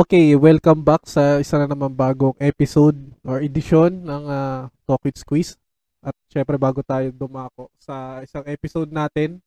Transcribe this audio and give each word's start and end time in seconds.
Okay, 0.00 0.32
welcome 0.32 0.80
back 0.80 1.04
sa 1.04 1.44
isa 1.44 1.60
na 1.60 1.68
naman 1.68 1.92
bagong 1.92 2.32
episode 2.40 2.96
or 3.20 3.44
edition 3.44 4.00
ng 4.00 4.24
uh, 4.32 4.64
Talk 4.88 5.04
with 5.04 5.20
Squeeze. 5.20 5.60
At 6.00 6.16
syempre 6.32 6.56
bago 6.56 6.80
tayo 6.80 7.12
dumako 7.12 7.68
sa 7.76 8.24
isang 8.24 8.40
episode 8.48 8.88
natin, 8.88 9.44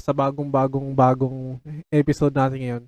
sa 0.00 0.16
bagong-bagong 0.16 0.88
bagong 0.96 1.60
episode 1.92 2.32
natin 2.32 2.58
ngayon, 2.64 2.82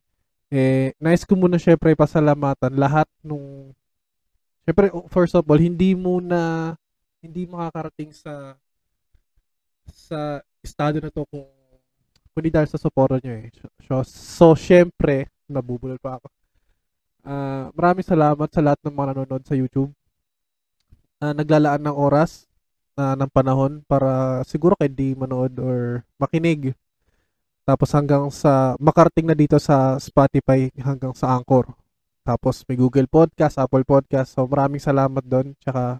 eh, 0.48 0.96
nice 0.96 1.28
ko 1.28 1.36
muna 1.36 1.60
syempre 1.60 1.92
pasalamatan 1.92 2.72
lahat 2.72 3.04
nung 3.20 3.76
syempre 4.64 4.88
first 5.12 5.36
of 5.36 5.44
all, 5.44 5.60
hindi 5.60 5.92
muna 5.92 6.72
hindi 7.20 7.44
makakarating 7.44 8.16
sa 8.16 8.56
sa 9.84 10.40
estado 10.64 10.96
na 11.04 11.12
to 11.12 11.28
kung 11.28 11.44
kundi 12.32 12.48
dahil 12.48 12.72
sa 12.72 12.80
suporta 12.80 13.20
nyo 13.20 13.36
eh. 13.36 13.52
So, 13.84 14.00
so 14.08 14.46
syempre, 14.56 15.28
nabubulol 15.44 16.00
pa 16.00 16.16
ako 16.16 16.32
Uh, 17.26 17.74
maraming 17.74 18.06
salamat 18.06 18.46
sa 18.54 18.62
lahat 18.62 18.78
ng 18.86 18.94
mga 18.94 19.08
nanonood 19.18 19.42
sa 19.42 19.58
YouTube. 19.58 19.90
Uh, 21.18 21.34
naglalaan 21.34 21.82
ng 21.82 21.96
oras, 21.98 22.46
uh, 22.94 23.18
ng 23.18 23.26
panahon 23.34 23.82
para 23.90 24.40
siguro 24.46 24.78
kay 24.78 24.86
di 24.86 25.18
manood 25.18 25.58
or 25.58 26.06
makinig. 26.22 26.70
Tapos 27.66 27.90
hanggang 27.90 28.30
sa 28.30 28.78
makarating 28.78 29.26
na 29.26 29.34
dito 29.34 29.58
sa 29.58 29.98
Spotify 29.98 30.70
hanggang 30.78 31.10
sa 31.18 31.34
Anchor. 31.34 31.74
Tapos 32.22 32.62
may 32.70 32.78
Google 32.78 33.10
Podcast, 33.10 33.58
Apple 33.58 33.82
Podcast. 33.82 34.38
So 34.38 34.46
maraming 34.46 34.78
salamat 34.78 35.26
doon. 35.26 35.58
Tsaka 35.58 35.98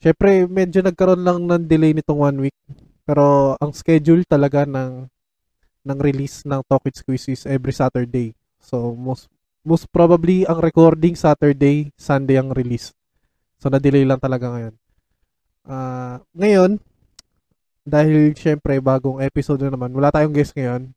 syempre 0.00 0.48
medyo 0.48 0.80
nagkaroon 0.80 1.20
lang 1.20 1.44
ng 1.44 1.68
delay 1.68 1.92
nitong 1.92 2.20
one 2.24 2.38
week. 2.48 2.56
Pero 3.04 3.52
ang 3.60 3.76
schedule 3.76 4.24
talaga 4.24 4.64
ng 4.64 5.12
ng 5.86 5.98
release 6.00 6.42
ng 6.48 6.64
Talk 6.64 6.88
with 6.88 6.96
Squeeze 6.96 7.28
is 7.28 7.44
every 7.44 7.76
Saturday. 7.76 8.32
So 8.64 8.96
most 8.96 9.28
most 9.66 9.90
probably 9.90 10.46
ang 10.46 10.62
recording 10.62 11.18
Saturday, 11.18 11.90
Sunday 11.98 12.38
ang 12.38 12.54
release. 12.54 12.94
So 13.58 13.66
na-delay 13.66 14.06
lang 14.06 14.22
talaga 14.22 14.46
ngayon. 14.54 14.74
Uh, 15.66 16.16
ngayon, 16.38 16.70
dahil 17.82 18.30
syempre 18.38 18.78
bagong 18.78 19.18
episode 19.18 19.66
na 19.66 19.74
naman, 19.74 19.90
wala 19.90 20.14
tayong 20.14 20.30
guest 20.30 20.54
ngayon. 20.54 20.94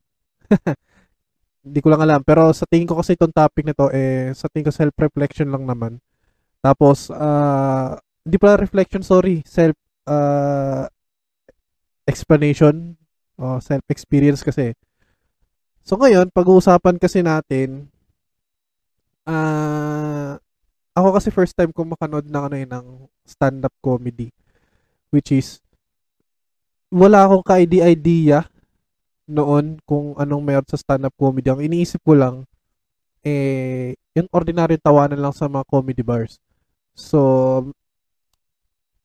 Hindi 1.66 1.80
ko 1.82 1.90
lang 1.90 2.06
alam. 2.06 2.22
Pero 2.22 2.54
sa 2.54 2.70
tingin 2.70 2.86
ko 2.86 3.02
kasi 3.02 3.18
itong 3.18 3.34
topic 3.34 3.66
na 3.66 3.74
to, 3.74 3.90
eh, 3.90 4.30
sa 4.38 4.46
tingin 4.54 4.70
ko 4.70 4.74
self-reflection 4.74 5.50
lang 5.50 5.66
naman. 5.66 5.98
Tapos, 6.62 7.10
uh, 7.12 7.96
hindi 8.24 8.36
pala 8.36 8.60
reflection, 8.60 9.04
sorry. 9.04 9.44
Self, 9.48 9.76
uh, 10.08 10.88
explanation. 12.08 12.96
O, 13.40 13.60
self-experience 13.64 14.44
kasi. 14.44 14.76
So 15.88 15.96
ngayon, 15.96 16.32
pag-uusapan 16.36 17.00
kasi 17.00 17.24
natin 17.24 17.88
uh, 19.30 20.34
ako 20.98 21.08
kasi 21.16 21.30
first 21.30 21.54
time 21.54 21.70
ko 21.70 21.86
makanood 21.86 22.26
ng 22.26 22.44
ano 22.50 22.56
yun, 22.58 22.72
ng 22.74 22.88
stand-up 23.24 23.74
comedy. 23.80 24.34
Which 25.14 25.30
is, 25.30 25.62
wala 26.90 27.26
akong 27.26 27.46
ka-idea 27.46 28.50
noon 29.30 29.78
kung 29.86 30.18
anong 30.18 30.44
meron 30.44 30.68
sa 30.70 30.82
stand-up 30.82 31.14
comedy. 31.14 31.54
Ang 31.54 31.62
iniisip 31.62 32.02
ko 32.02 32.18
lang, 32.18 32.36
eh, 33.22 33.94
yung 34.18 34.28
ordinary 34.34 34.82
tawanan 34.82 35.22
lang 35.22 35.36
sa 35.36 35.46
mga 35.46 35.66
comedy 35.70 36.02
bars. 36.02 36.42
So, 36.98 37.70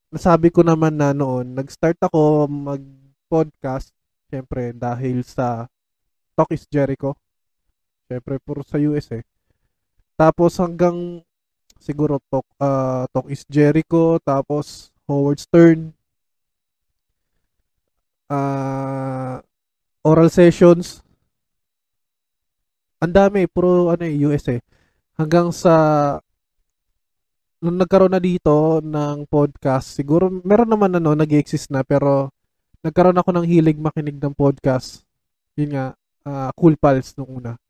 nasabi 0.09 0.48
ko 0.48 0.64
naman 0.64 0.97
na 0.97 1.12
noon, 1.12 1.53
nag-start 1.53 2.00
ako 2.00 2.48
mag-podcast, 2.48 3.92
syempre, 4.33 4.72
dahil 4.72 5.20
sa 5.22 5.69
Talk 6.34 6.50
is 6.50 6.66
Jericho. 6.66 7.15
Syempre, 8.10 8.43
puro 8.43 8.66
sa 8.66 8.81
US 8.82 9.06
eh. 9.15 9.22
Tapos 10.14 10.54
hanggang 10.62 11.22
siguro 11.82 12.22
Talk, 12.30 12.47
uh, 12.62 13.04
Talk 13.10 13.26
is 13.28 13.42
Jericho, 13.50 14.22
tapos 14.22 14.94
Howard 15.10 15.42
Stern, 15.42 15.91
uh, 18.30 19.42
oral 20.06 20.30
sessions, 20.30 21.03
ang 23.03 23.12
dami, 23.12 23.44
puro 23.50 23.92
ano 23.92 24.06
eh, 24.06 24.16
US 24.24 24.48
eh. 24.48 24.62
Hanggang 25.19 25.53
sa 25.53 25.74
nung 27.60 27.76
nagkaroon 27.80 28.14
na 28.14 28.22
dito 28.22 28.78
ng 28.84 29.26
podcast, 29.26 29.98
siguro 29.98 30.30
meron 30.30 30.70
naman 30.70 30.94
ano, 30.94 31.16
nag-exist 31.16 31.72
na 31.74 31.82
pero 31.82 32.30
nagkaroon 32.86 33.19
ako 33.19 33.30
ng 33.34 33.47
hilig 33.48 33.78
makinig 33.80 34.16
ng 34.20 34.34
podcast. 34.36 35.03
Yun 35.58 35.70
nga, 35.74 35.86
uh, 36.28 36.50
Cool 36.56 36.76
Pals 36.78 37.16
nung 37.19 37.41
una 37.42 37.63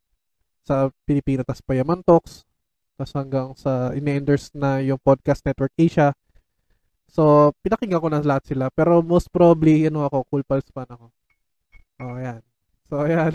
sa 0.65 0.89
Pilipino, 1.05 1.45
tas 1.45 1.61
Payaman 1.61 2.01
Talks, 2.01 2.43
tas 2.97 3.13
hanggang 3.13 3.53
sa 3.53 3.93
in-endorse 3.93 4.49
na 4.57 4.81
yung 4.81 4.97
Podcast 4.97 5.45
Network 5.45 5.71
Asia. 5.77 6.17
So, 7.05 7.53
pinakinggan 7.61 8.01
ko 8.01 8.09
na 8.09 8.25
lahat 8.25 8.49
sila. 8.49 8.67
Pero 8.73 8.99
most 9.05 9.29
probably, 9.29 9.87
ano 9.87 10.03
ako, 10.09 10.25
Cool 10.27 10.43
Pals 10.43 10.67
fan 10.73 10.89
ako. 10.89 11.13
Oh, 12.01 12.17
ayan. 12.19 12.41
So, 12.89 13.05
ayan. 13.05 13.33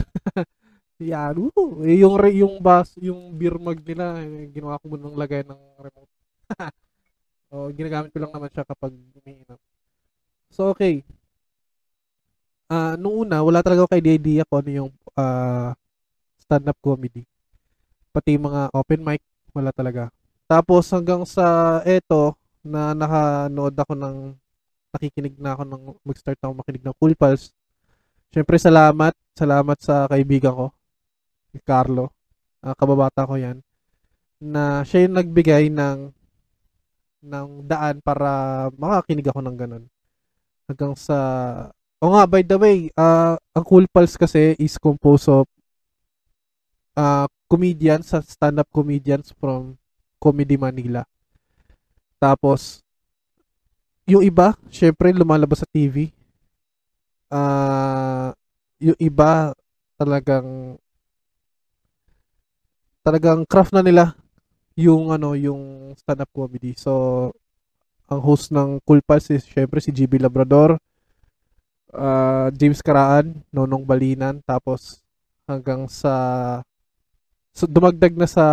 yan. 1.00 1.34
Woo! 1.38 1.80
Eh, 1.86 2.04
yung, 2.04 2.20
yung 2.28 2.54
bus, 2.60 2.98
yung 3.00 3.32
beer 3.38 3.56
mug 3.56 3.80
nila, 3.80 4.20
eh, 4.20 4.52
ginawa 4.52 4.76
ko 4.82 4.84
muna 4.90 5.08
ng 5.08 5.16
lagay 5.16 5.46
ng 5.46 5.60
remote. 5.80 6.12
oh, 7.54 7.72
ginagamit 7.72 8.12
ko 8.12 8.18
lang 8.20 8.32
naman 8.34 8.52
siya 8.52 8.68
kapag 8.68 8.92
umiinom. 8.92 9.60
So, 10.52 10.74
okay. 10.74 11.00
Uh, 12.68 12.94
nung 13.00 13.26
una, 13.26 13.40
wala 13.40 13.64
talaga 13.64 13.86
ako 13.86 13.90
kay 13.96 14.02
idea 14.04 14.44
ko 14.46 14.62
ano 14.62 14.70
yung 14.70 14.90
uh, 15.16 15.72
stand-up 16.50 16.74
comedy. 16.82 17.22
Pati 18.10 18.34
mga 18.34 18.74
open 18.74 19.06
mic, 19.06 19.22
wala 19.54 19.70
talaga. 19.70 20.10
Tapos 20.50 20.90
hanggang 20.90 21.22
sa 21.22 21.78
eto, 21.86 22.34
na 22.66 22.90
nakanood 22.90 23.70
ako 23.78 23.94
ng, 23.94 24.16
nakikinig 24.90 25.38
na 25.38 25.54
ako 25.54 25.62
ng, 25.62 25.82
mag-start 26.02 26.42
ako 26.42 26.52
makinig 26.58 26.82
ng 26.82 26.96
Cool 26.98 27.14
Pals. 27.14 27.54
Siyempre 28.34 28.58
salamat, 28.58 29.14
salamat 29.38 29.78
sa 29.78 30.10
kaibigan 30.10 30.58
ko, 30.58 30.66
si 31.54 31.62
Carlo. 31.62 32.10
Uh, 32.60 32.74
kababata 32.74 33.30
ko 33.30 33.38
yan. 33.38 33.62
Na 34.42 34.82
siya 34.82 35.06
yung 35.06 35.14
nagbigay 35.22 35.70
ng 35.70 36.10
ng 37.20 37.48
daan 37.68 38.00
para 38.00 38.66
makakinig 38.74 39.28
ako 39.28 39.40
ng 39.44 39.56
ganun. 39.56 39.84
Hanggang 40.66 40.98
sa 40.98 41.18
O 42.00 42.16
nga, 42.16 42.24
by 42.24 42.40
the 42.40 42.56
way, 42.56 42.88
uh, 42.96 43.36
ang 43.52 43.64
Cool 43.68 43.84
Pals 43.92 44.16
kasi 44.16 44.56
is 44.56 44.80
composed 44.80 45.28
of 45.28 45.44
uh, 47.00 47.26
comedians, 47.48 48.12
sa 48.12 48.20
stand-up 48.20 48.68
comedians 48.68 49.32
from 49.40 49.80
Comedy 50.20 50.60
Manila. 50.60 51.08
Tapos, 52.20 52.84
yung 54.04 54.20
iba, 54.20 54.52
syempre, 54.68 55.08
lumalabas 55.16 55.64
sa 55.64 55.68
TV. 55.72 56.12
Uh, 57.32 57.38
ah, 57.38 58.28
yung 58.76 58.98
iba, 59.00 59.56
talagang 59.96 60.76
talagang 63.00 63.48
craft 63.48 63.72
na 63.72 63.84
nila 63.84 64.12
yung 64.76 65.12
ano 65.12 65.32
yung 65.36 65.92
stand-up 65.96 66.28
comedy. 66.32 66.72
So 66.76 67.32
ang 68.10 68.20
host 68.24 68.50
ng 68.50 68.80
Cool 68.82 69.04
Pals 69.04 69.28
is 69.30 69.44
syempre 69.44 69.78
si 69.78 69.92
GB 69.92 70.18
Labrador, 70.18 70.80
uh, 71.94 72.48
James 72.56 72.80
Karaan, 72.82 73.44
Nonong 73.52 73.84
Balinan, 73.84 74.42
tapos 74.42 75.04
hanggang 75.46 75.86
sa 75.86 76.60
So, 77.60 77.68
dumagdag 77.68 78.16
na 78.16 78.24
sa 78.24 78.46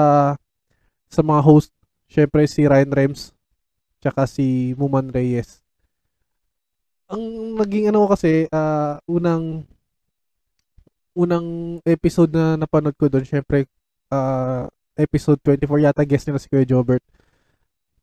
sa 1.08 1.24
mga 1.24 1.40
host, 1.40 1.72
syempre 2.12 2.44
si 2.44 2.68
Ryan 2.68 2.92
Rems 2.92 3.32
tsaka 4.04 4.28
si 4.28 4.76
Muman 4.76 5.08
Reyes. 5.08 5.64
Ang 7.08 7.56
naging 7.56 7.88
ano 7.88 8.04
kasi 8.12 8.52
uh, 8.52 9.00
unang 9.08 9.64
unang 11.16 11.80
episode 11.88 12.36
na 12.36 12.60
napanood 12.60 13.00
ko 13.00 13.08
doon, 13.08 13.24
syempre 13.24 13.64
uh, 14.12 14.68
episode 15.00 15.40
24 15.40 15.88
yata 15.88 16.04
guest 16.04 16.28
nila 16.28 16.44
si 16.44 16.52
Kuya 16.52 16.68
Jobert. 16.68 17.04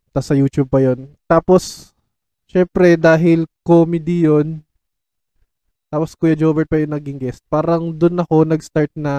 Tapos 0.08 0.24
sa 0.24 0.32
YouTube 0.32 0.72
pa 0.72 0.80
yon. 0.80 1.12
Tapos 1.28 1.92
syempre 2.48 2.96
dahil 2.96 3.44
comedy 3.60 4.24
yon 4.24 4.64
tapos 5.92 6.16
Kuya 6.16 6.32
Jobert 6.32 6.64
pa 6.64 6.80
yung 6.80 6.96
naging 6.96 7.20
guest. 7.20 7.44
Parang 7.52 7.92
doon 7.92 8.24
ako 8.24 8.48
nag-start 8.48 8.88
na 8.96 9.14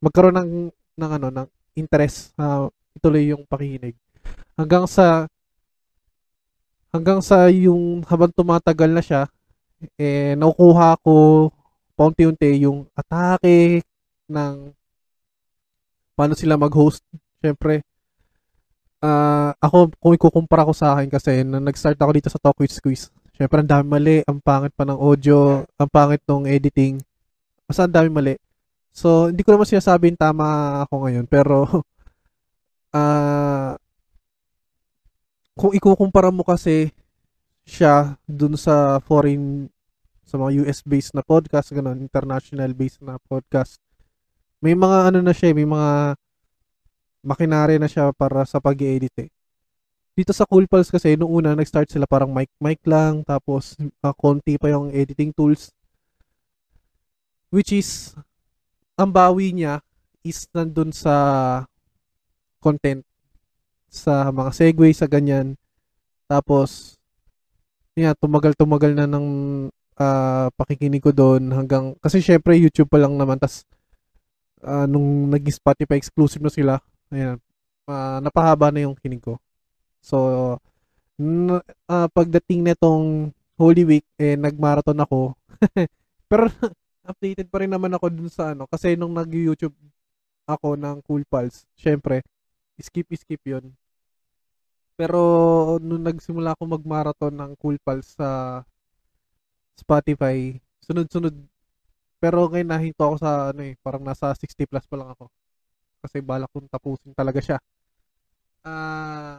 magkaroon 0.00 0.36
ng 0.36 0.50
ng 0.96 1.10
ano 1.20 1.28
ng 1.28 1.48
interest 1.76 2.32
uh, 2.40 2.66
ituloy 2.96 3.30
yung 3.30 3.44
pakikinig. 3.46 3.94
Hanggang 4.56 4.88
sa 4.88 5.28
hanggang 6.90 7.22
sa 7.22 7.46
yung 7.52 8.02
habang 8.08 8.32
tumatagal 8.34 8.90
na 8.90 9.04
siya 9.04 9.22
eh 9.96 10.34
nakukuha 10.36 10.98
ko 11.00 11.48
paunti-unti 11.94 12.66
yung 12.66 12.88
atake 12.96 13.84
ng 14.28 14.72
paano 16.16 16.34
sila 16.34 16.60
mag-host. 16.60 17.04
Syempre 17.40 17.84
uh, 19.04 19.52
ako 19.60 19.94
kung 20.00 20.16
ikukumpara 20.16 20.68
ko 20.68 20.74
sa 20.76 20.96
akin 20.96 21.08
kasi 21.08 21.44
nung 21.44 21.64
nag-start 21.64 21.96
ako 21.96 22.10
dito 22.16 22.28
sa 22.32 22.40
Talk 22.40 22.60
with 22.60 22.72
Squeeze 22.72 23.08
syempre 23.40 23.64
ang 23.64 23.70
dami 23.70 23.86
mali 23.88 24.16
ang 24.28 24.36
pangit 24.36 24.72
pa 24.76 24.84
ng 24.84 25.00
audio 25.00 25.64
ang 25.80 25.88
pangit 25.88 26.20
ng 26.28 26.44
editing. 26.44 27.00
Basta 27.64 27.88
ang 27.88 27.94
dami 27.94 28.08
mali 28.12 28.34
So, 28.90 29.30
hindi 29.30 29.46
ko 29.46 29.54
naman 29.54 29.70
sinasabing 29.70 30.18
tama 30.18 30.82
ako 30.86 31.06
ngayon, 31.06 31.26
pero 31.30 31.66
ah 32.96 33.78
kung 35.54 35.76
ikukumpara 35.76 36.32
mo 36.32 36.42
kasi 36.42 36.90
siya 37.68 38.16
dun 38.24 38.56
sa 38.56 38.98
foreign 39.04 39.68
sa 40.24 40.38
mga 40.40 40.64
US 40.64 40.80
based 40.86 41.12
na 41.12 41.22
podcast 41.26 41.74
ganun, 41.74 42.00
international 42.00 42.70
based 42.72 43.02
na 43.02 43.18
podcast. 43.18 43.82
May 44.62 44.78
mga 44.78 45.12
ano 45.12 45.18
na 45.20 45.34
siya, 45.34 45.50
eh, 45.52 45.56
may 45.56 45.68
mga 45.68 46.16
makinarya 47.26 47.78
na 47.82 47.90
siya 47.90 48.14
para 48.16 48.46
sa 48.48 48.62
pag-edit 48.62 49.12
eh. 49.20 49.30
Dito 50.16 50.32
sa 50.32 50.44
Cool 50.48 50.66
Pals 50.68 50.88
kasi 50.88 51.16
nung 51.16 51.32
una 51.32 51.54
nag-start 51.56 51.88
sila 51.88 52.04
parang 52.04 52.32
mic 52.32 52.50
mic 52.60 52.82
lang 52.84 53.24
tapos 53.24 53.78
uh, 54.04 54.12
konti 54.12 54.58
pa 54.60 54.68
yung 54.68 54.92
editing 54.92 55.32
tools 55.32 55.72
which 57.48 57.72
is 57.72 58.12
ang 59.00 59.08
bawi 59.08 59.56
niya 59.56 59.80
is 60.20 60.44
nandun 60.52 60.92
sa 60.92 61.14
content 62.60 63.00
sa 63.88 64.28
mga 64.28 64.52
segue 64.52 64.92
sa 64.92 65.08
ganyan. 65.08 65.56
Tapos 66.28 67.00
yeah, 67.96 68.12
tumagal-tumagal 68.12 68.92
na 68.92 69.08
ng 69.08 69.26
uh, 69.96 70.46
pakikinig 70.52 71.00
ko 71.00 71.10
doon 71.16 71.48
hanggang 71.56 71.96
kasi 72.04 72.20
syempre 72.20 72.60
YouTube 72.60 72.92
pa 72.92 73.00
lang 73.00 73.16
naman 73.16 73.40
tas 73.40 73.64
uh, 74.64 74.84
nung 74.84 75.32
nag 75.32 75.42
Spotify 75.48 75.96
exclusive 75.96 76.44
na 76.44 76.52
sila 76.52 76.74
ayan 77.10 77.40
uh, 77.90 78.18
napahaba 78.22 78.70
na 78.70 78.86
yung 78.86 78.96
kinig 78.96 79.20
ko. 79.24 79.36
So 80.00 80.56
n- 81.20 81.64
uh, 81.88 82.08
pagdating 82.12 82.64
nitong 82.64 83.34
Holy 83.60 83.84
Week 83.84 84.06
eh 84.16 84.38
nagmarathon 84.38 85.02
ako. 85.02 85.36
Pero 86.30 86.48
updated 87.10 87.50
pa 87.50 87.62
rin 87.62 87.70
naman 87.70 87.92
ako 87.92 88.06
dun 88.08 88.30
sa 88.30 88.54
ano 88.54 88.64
kasi 88.70 88.94
nung 88.94 89.12
nag-YouTube 89.12 89.74
ako 90.46 90.78
ng 90.78 91.02
Cool 91.04 91.26
Pals 91.26 91.66
syempre 91.74 92.22
skip 92.80 93.10
skip 93.12 93.42
yon 93.44 93.74
pero 95.00 95.20
nung 95.80 96.04
nagsimula 96.04 96.52
ako 96.52 96.76
mag-marathon 96.76 97.32
ng 97.32 97.56
Cool 97.56 97.80
Pals 97.80 98.20
sa 98.20 98.60
Spotify, 99.80 100.60
sunod-sunod. 100.84 101.32
Pero 102.20 102.52
ngayon 102.52 102.68
nahinto 102.68 103.00
ako 103.00 103.16
sa 103.16 103.48
ano 103.48 103.64
eh, 103.64 103.80
parang 103.80 104.04
nasa 104.04 104.28
60 104.36 104.68
plus 104.68 104.84
pa 104.84 105.00
lang 105.00 105.16
ako. 105.16 105.32
Kasi 106.04 106.20
balak 106.20 106.52
kong 106.52 106.68
tapusin 106.68 107.16
talaga 107.16 107.40
siya. 107.40 107.56
Ah, 108.60 108.68
uh, 108.68 109.36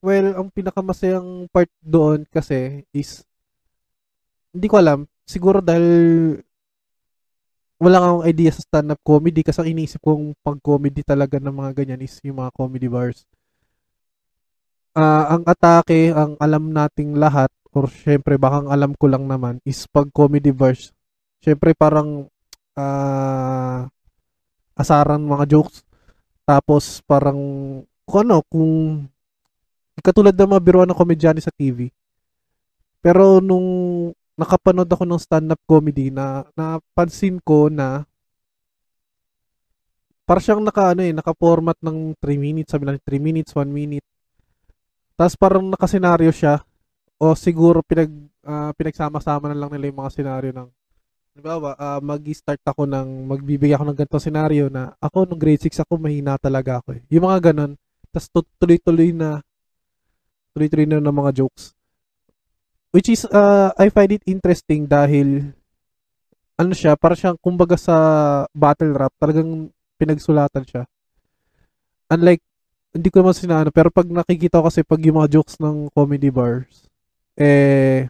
well, 0.00 0.40
ang 0.40 0.48
pinakamasayang 0.48 1.52
part 1.52 1.68
doon 1.84 2.24
kasi 2.32 2.88
is 2.96 3.28
hindi 4.56 4.72
ko 4.72 4.80
alam, 4.80 5.04
siguro 5.28 5.60
dahil 5.60 5.84
wala 7.78 7.96
akong 8.00 8.24
idea 8.28 8.50
sa 8.54 8.62
stand-up 8.64 9.00
comedy 9.02 9.42
kasi 9.42 9.58
ang 9.60 9.70
iniisip 9.70 10.00
kong 10.00 10.34
pag-comedy 10.40 11.02
talaga 11.02 11.36
ng 11.42 11.52
mga 11.52 11.70
ganyan 11.82 12.04
is 12.04 12.18
yung 12.22 12.40
mga 12.40 12.54
comedy 12.54 12.86
bars 12.86 13.26
uh, 14.94 15.24
ang 15.36 15.42
atake, 15.44 16.14
ang 16.14 16.38
alam 16.38 16.70
nating 16.70 17.18
lahat, 17.18 17.50
or 17.74 17.90
syempre 17.90 18.38
baka 18.38 18.64
alam 18.70 18.94
ko 18.94 19.10
lang 19.10 19.26
naman, 19.26 19.58
is 19.66 19.84
pag 19.90 20.08
comedy 20.14 20.54
verse. 20.54 20.94
Syempre 21.42 21.74
parang 21.76 22.30
uh, 22.78 23.80
asaran 24.78 25.20
mga 25.20 25.44
jokes. 25.50 25.82
Tapos 26.46 27.02
parang 27.04 27.38
kung 28.06 28.20
ano, 28.24 28.40
kung 28.48 29.04
katulad 30.00 30.34
ng 30.36 30.50
mga 30.56 30.64
biruan 30.64 30.88
ng 30.88 30.98
komedyante 30.98 31.42
sa 31.42 31.54
TV. 31.54 31.90
Pero 33.04 33.42
nung 33.42 33.66
nakapanood 34.34 34.90
ako 34.90 35.04
ng 35.06 35.20
stand-up 35.22 35.60
comedy 35.66 36.10
na 36.10 36.42
napansin 36.58 37.38
ko 37.42 37.70
na 37.70 38.02
para 40.24 40.40
siyang 40.40 40.64
naka 40.64 40.96
ano 40.96 41.04
eh, 41.04 41.12
naka-format 41.12 41.76
ng 41.84 42.16
3 42.16 42.40
minutes, 42.40 42.72
sabi 42.72 42.88
lang 42.88 42.96
3 42.96 43.20
minutes, 43.20 43.52
1 43.52 43.68
minute. 43.68 44.06
Tapos 45.14 45.36
parang 45.36 45.62
nakasenaryo 45.68 46.32
siya 46.32 46.64
o 47.20 47.36
siguro 47.38 47.84
pinag 47.84 48.10
uh, 48.42 48.72
pinagsama-sama 48.74 49.52
na 49.52 49.58
lang 49.58 49.70
nila 49.70 49.92
yung 49.92 50.00
mga 50.00 50.14
senaryo 50.14 50.50
ng 50.50 50.68
Halimbawa, 51.34 51.74
uh, 51.74 51.98
mag-start 51.98 52.62
ako 52.62 52.86
ng 52.86 53.26
magbibigay 53.26 53.74
ako 53.74 53.90
ng 53.90 53.98
ganitong 53.98 54.22
senaryo 54.22 54.70
na 54.70 54.94
ako 55.02 55.26
nung 55.26 55.42
grade 55.42 55.66
6 55.66 55.82
ako 55.82 55.98
mahina 55.98 56.38
talaga 56.38 56.78
ako 56.78 56.94
eh. 56.94 57.02
Yung 57.10 57.26
mga 57.26 57.50
ganun. 57.50 57.74
Tapos 58.14 58.30
tuloy-tuloy 58.62 59.10
na 59.10 59.42
tuloy-tuloy 60.54 60.86
na 60.86 61.02
ng 61.02 61.10
mga 61.10 61.42
jokes. 61.42 61.74
Which 62.94 63.10
is 63.10 63.26
uh, 63.26 63.74
I 63.74 63.90
find 63.90 64.14
it 64.14 64.22
interesting 64.22 64.86
dahil 64.86 65.50
ano 66.54 66.70
siya, 66.70 66.94
para 66.94 67.18
siyang 67.18 67.34
kumbaga 67.42 67.74
sa 67.74 67.96
battle 68.54 68.94
rap, 68.94 69.10
talagang 69.18 69.74
pinagsulatan 69.98 70.62
siya. 70.62 70.82
Unlike 72.06 72.42
hindi 72.94 73.10
ko 73.10 73.26
naman 73.26 73.34
sinaano, 73.34 73.74
pero 73.74 73.90
pag 73.90 74.06
nakikita 74.06 74.62
ko 74.62 74.70
kasi 74.70 74.86
pag 74.86 75.02
yung 75.02 75.18
mga 75.18 75.34
jokes 75.34 75.58
ng 75.58 75.90
comedy 75.90 76.30
bars, 76.30 76.86
eh, 77.34 78.06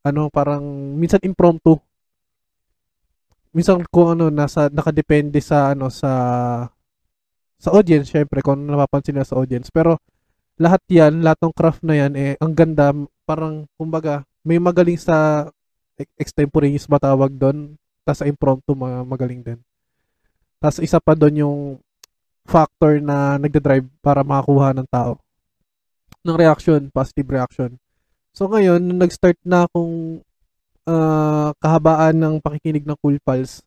ano, 0.00 0.32
parang, 0.32 0.64
minsan 0.96 1.20
impromptu. 1.20 1.76
Minsan 3.52 3.84
kung 3.92 4.16
ano, 4.16 4.32
nasa, 4.32 4.72
nakadepende 4.72 5.36
sa, 5.44 5.76
ano, 5.76 5.92
sa, 5.92 6.12
sa 7.60 7.68
audience, 7.76 8.08
syempre, 8.08 8.40
kung 8.40 8.64
napapansin 8.64 9.20
na 9.20 9.28
sa 9.28 9.36
audience. 9.36 9.68
Pero, 9.68 10.00
lahat 10.56 10.80
yan, 10.88 11.20
lahat 11.20 11.36
ng 11.44 11.52
craft 11.52 11.84
na 11.84 11.94
yan, 12.00 12.12
eh, 12.16 12.40
ang 12.40 12.56
ganda, 12.56 12.96
parang, 13.30 13.62
kumbaga, 13.78 14.26
may 14.42 14.58
magaling 14.58 14.98
sa 14.98 15.46
extemporaneous 16.18 16.90
ba 16.90 16.98
tawag 16.98 17.30
doon, 17.30 17.78
tapos 18.02 18.18
sa 18.18 18.26
impromptu, 18.26 18.74
magaling 19.06 19.46
din. 19.46 19.58
Tapos 20.58 20.82
isa 20.82 20.98
pa 20.98 21.14
doon 21.14 21.46
yung 21.46 21.58
factor 22.42 22.98
na 22.98 23.38
nagda-drive 23.38 23.86
para 24.02 24.26
makakuha 24.26 24.74
ng 24.74 24.88
tao 24.90 25.22
ng 26.24 26.36
reaction, 26.36 26.80
positive 26.92 27.28
reaction. 27.28 27.70
So 28.36 28.46
ngayon, 28.46 28.80
nung 28.84 29.00
nag-start 29.00 29.40
na 29.42 29.66
akong 29.66 30.22
uh, 30.84 31.50
kahabaan 31.58 32.16
ng 32.16 32.34
pakikinig 32.44 32.84
ng 32.84 32.98
Cool 33.00 33.18
Pals, 33.24 33.64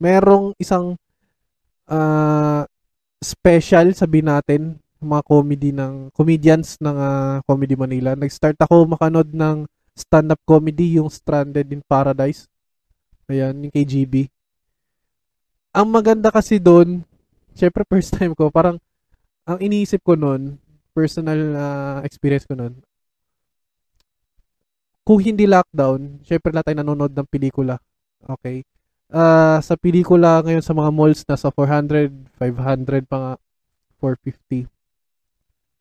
merong 0.00 0.54
isang 0.56 0.96
uh, 1.90 2.62
special, 3.20 3.92
sabi 3.92 4.24
natin, 4.24 4.78
mga 5.00 5.22
comedy 5.24 5.70
ng 5.72 6.12
comedians 6.12 6.76
ng 6.78 6.96
uh, 6.96 7.36
Comedy 7.48 7.74
Manila. 7.74 8.12
Nag-start 8.12 8.60
ako 8.60 8.84
makanood 8.94 9.32
ng 9.32 9.64
stand-up 9.96 10.40
comedy, 10.44 11.00
yung 11.00 11.08
Stranded 11.08 11.68
in 11.72 11.80
Paradise. 11.84 12.46
Ayan, 13.28 13.68
yung 13.68 13.72
KGB. 13.72 14.28
Ang 15.72 15.88
maganda 15.88 16.28
kasi 16.28 16.60
doon, 16.60 17.00
syempre 17.56 17.86
first 17.88 18.12
time 18.16 18.36
ko, 18.36 18.52
parang 18.52 18.76
ang 19.48 19.58
iniisip 19.62 20.02
ko 20.04 20.14
noon, 20.14 20.58
personal 20.92 21.40
uh, 21.54 21.98
experience 22.04 22.44
ko 22.44 22.58
noon, 22.58 22.74
kung 25.06 25.18
hindi 25.18 25.48
lockdown, 25.48 26.22
syempre 26.22 26.54
lahat 26.54 26.70
tayo 26.70 26.78
nanonood 26.82 27.10
ng 27.10 27.26
pelikula. 27.26 27.80
Okay? 28.38 28.62
Uh, 29.10 29.58
sa 29.58 29.74
pelikula 29.74 30.38
ngayon 30.44 30.62
sa 30.62 30.70
mga 30.70 30.90
malls, 30.94 31.26
nasa 31.26 31.50
400, 31.50 32.30
500 32.38 33.10
pa 33.10 33.16
nga, 33.18 33.32
450. 33.98 34.79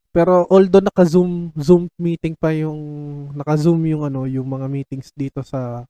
Pero 0.10 0.50
although 0.50 0.82
naka-zoom 0.82 1.54
zoom 1.54 1.86
meeting 2.02 2.34
pa 2.34 2.50
yung 2.50 2.80
naka-zoom 3.38 3.78
yung 3.86 4.04
ano, 4.10 4.26
yung 4.26 4.50
mga 4.50 4.66
meetings 4.66 5.14
dito 5.14 5.46
sa 5.46 5.86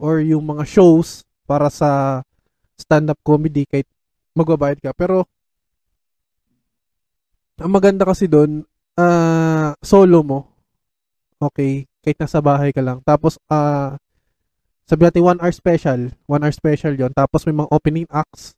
or 0.00 0.20
yung 0.24 0.44
mga 0.44 0.64
shows 0.64 1.24
para 1.44 1.68
sa 1.68 2.20
stand-up 2.80 3.20
comedy 3.20 3.68
kahit 3.68 3.84
magbabayad 4.32 4.80
ka. 4.80 4.90
Pero, 4.96 5.28
ang 7.60 7.68
maganda 7.68 8.08
kasi 8.08 8.24
doon, 8.24 8.64
uh, 8.96 9.76
solo 9.84 10.24
mo. 10.24 10.38
Okay, 11.36 11.84
kahit 12.00 12.16
nasa 12.16 12.40
bahay 12.40 12.72
ka 12.72 12.80
lang. 12.80 13.04
Tapos, 13.04 13.36
uh, 13.52 13.96
sabi 14.88 15.06
natin 15.06 15.22
one 15.22 15.38
hour 15.38 15.52
special. 15.52 16.08
One 16.24 16.42
hour 16.42 16.54
special 16.56 16.96
yon 16.96 17.12
Tapos 17.12 17.44
may 17.44 17.54
mga 17.54 17.70
opening 17.70 18.08
acts 18.08 18.56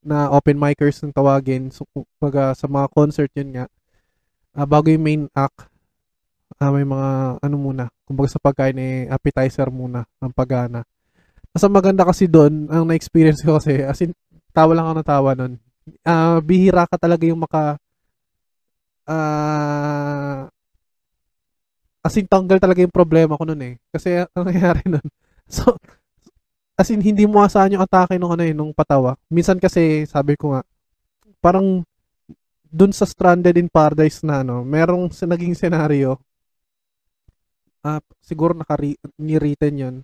na 0.00 0.32
open 0.32 0.56
micers 0.56 1.04
ng 1.04 1.12
tawagin. 1.12 1.68
So, 1.68 1.84
pag, 2.16 2.56
sa 2.56 2.64
mga 2.64 2.88
concert 2.96 3.30
yun 3.36 3.52
nga. 3.52 3.64
Uh, 4.50 4.66
bago 4.66 4.90
yung 4.90 5.04
main 5.04 5.22
act, 5.32 5.70
uh, 6.58 6.70
may 6.70 6.84
mga 6.84 7.40
ano 7.40 7.56
muna. 7.56 7.84
Kumbaga 8.04 8.28
sa 8.34 8.42
pagkain 8.42 8.78
eh, 8.78 9.06
appetizer 9.08 9.70
muna 9.70 10.04
ng 10.18 10.32
pagana. 10.34 10.82
Mas 11.50 11.62
maganda 11.66 12.06
kasi 12.06 12.30
doon, 12.30 12.70
ang 12.70 12.86
na-experience 12.86 13.42
ko 13.42 13.58
kasi, 13.58 13.82
as 13.82 13.98
in, 14.02 14.14
tawa 14.54 14.74
lang 14.74 14.86
ako 14.86 14.94
ng 14.98 15.10
tawa 15.10 15.30
nun. 15.34 15.52
Uh, 16.06 16.38
bihira 16.42 16.86
ka 16.86 16.94
talaga 16.94 17.26
yung 17.26 17.42
maka 17.42 17.74
uh, 19.10 20.46
as 22.00 22.14
in 22.16 22.30
tanggal 22.30 22.62
talaga 22.62 22.80
yung 22.80 22.94
problema 22.94 23.34
ko 23.34 23.44
nun 23.44 23.62
eh. 23.62 23.74
Kasi 23.90 24.22
ang 24.22 24.44
nangyayari 24.46 24.84
nun. 24.86 25.04
So, 25.50 25.74
as 26.78 26.86
in 26.94 27.02
hindi 27.02 27.26
mo 27.26 27.42
asahan 27.42 27.74
yung 27.74 27.82
atake 27.82 28.14
nung 28.14 28.30
ano 28.30 28.46
eh, 28.46 28.54
nung 28.54 28.70
patawa. 28.70 29.18
Minsan 29.26 29.58
kasi 29.58 30.06
sabi 30.06 30.38
ko 30.38 30.54
nga, 30.54 30.62
parang 31.42 31.82
dun 32.70 32.94
sa 32.94 33.04
Stranded 33.04 33.58
in 33.58 33.66
Paradise 33.68 34.22
na 34.22 34.46
ano, 34.46 34.62
merong 34.62 35.10
naging 35.10 35.58
senaryo. 35.58 36.16
Uh, 37.80 37.98
siguro 38.20 38.52
naka-written 38.52 39.72
yun 39.72 39.96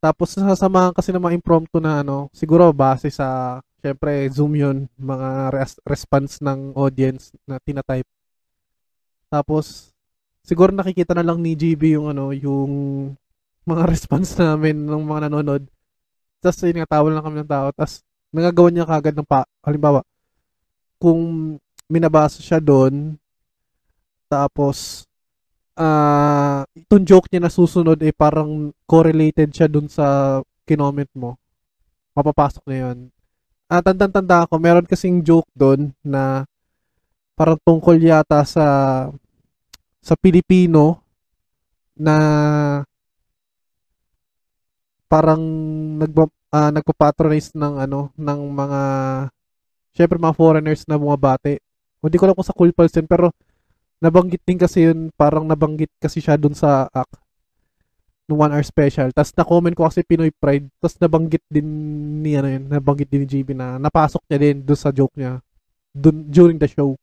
Tapos 0.00 0.32
nasasamahan 0.36 0.92
kasi 0.96 1.12
ng 1.12 1.20
mga 1.20 1.36
impromptu 1.36 1.76
na 1.80 2.00
ano, 2.00 2.28
siguro 2.32 2.72
base 2.72 3.12
sa 3.12 3.60
syempre 3.84 4.28
Zoom 4.32 4.56
'yun, 4.56 4.78
mga 4.96 5.28
res- 5.52 5.80
response 5.84 6.40
ng 6.40 6.72
audience 6.76 7.32
na 7.44 7.60
tinatype. 7.60 8.08
Tapos 9.30 9.94
siguro 10.42 10.70
nakikita 10.74 11.14
na 11.14 11.24
lang 11.26 11.38
ni 11.42 11.54
GB 11.54 11.96
yung 11.96 12.10
ano, 12.10 12.32
yung 12.34 12.70
mga 13.68 13.84
response 13.92 14.34
namin 14.40 14.76
ng 14.88 15.02
mga 15.04 15.20
nanonood. 15.30 15.62
Tapos 16.42 16.58
yun 16.64 16.80
nga, 16.82 16.90
tawa 16.98 17.08
lang 17.12 17.24
kami 17.24 17.36
ng 17.44 17.50
tao. 17.50 17.68
Tapos 17.76 18.02
nagagawa 18.32 18.68
niya 18.72 18.86
kagad 18.88 19.14
ng 19.16 19.28
pa, 19.28 19.44
halimbawa, 19.64 20.00
kung 21.00 21.56
minabasa 21.88 22.44
siya 22.44 22.60
doon, 22.60 23.16
tapos 24.28 25.08
ah 25.74 26.62
itong 26.76 27.08
joke 27.08 27.26
niya 27.32 27.48
na 27.48 27.52
susunod 27.52 27.96
eh 28.04 28.12
parang 28.12 28.68
correlated 28.84 29.48
siya 29.50 29.66
dun 29.66 29.88
sa 29.88 30.38
kinoment 30.68 31.08
mo. 31.16 31.40
Mapapasok 32.12 32.62
na 32.68 32.76
yun. 32.76 32.98
At 33.70 33.86
tandang-tanda 33.86 34.44
ako, 34.44 34.60
meron 34.60 34.84
kasing 34.84 35.24
joke 35.24 35.48
doon 35.56 35.94
na 36.04 36.44
parang 37.38 37.56
tungkol 37.64 37.96
yata 37.96 38.44
sa 38.44 38.66
sa 40.04 40.14
Pilipino 40.20 41.00
na 41.96 42.16
parang 45.10 45.42
nagba, 45.98 46.30
ah, 46.54 46.70
nagpapatronize 46.70 47.56
ng 47.56 47.74
ano 47.82 48.14
ng 48.14 48.40
mga 48.52 48.80
syempre 49.94 50.16
mga 50.18 50.36
foreigners 50.36 50.84
na 50.86 51.00
bumabati. 51.00 51.58
Hindi 52.00 52.16
ko 52.16 52.24
alam 52.26 52.36
kung 52.36 52.48
sa 52.48 52.56
Cool 52.56 52.72
Pals 52.72 52.96
yun, 52.96 53.08
pero 53.10 53.34
nabanggit 54.00 54.40
din 54.48 54.56
kasi 54.56 54.88
yun, 54.88 55.12
parang 55.12 55.44
nabanggit 55.44 55.92
kasi 56.00 56.24
siya 56.24 56.40
dun 56.40 56.56
sa 56.56 56.88
act 56.88 57.20
ng 58.30 58.38
one 58.38 58.52
hour 58.54 58.64
special. 58.64 59.10
Tapos 59.10 59.34
na-comment 59.34 59.74
ko 59.74 59.84
kasi 59.90 60.06
Pinoy 60.06 60.30
Pride. 60.30 60.70
Tapos 60.78 60.96
nabanggit 61.02 61.42
din 61.50 61.66
ni 62.22 62.38
ano 62.38 62.48
yun, 62.48 62.64
nabanggit 62.70 63.10
din 63.10 63.26
ni 63.26 63.28
JB 63.28 63.58
na 63.58 63.76
napasok 63.76 64.22
niya 64.30 64.38
din 64.38 64.56
dun 64.62 64.78
sa 64.78 64.94
joke 64.94 65.12
niya 65.18 65.42
dun, 65.90 66.30
during 66.30 66.56
the 66.56 66.70
show. 66.70 66.94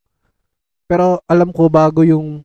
Pero 0.88 1.20
alam 1.28 1.52
ko 1.52 1.68
bago 1.68 2.00
yung 2.00 2.42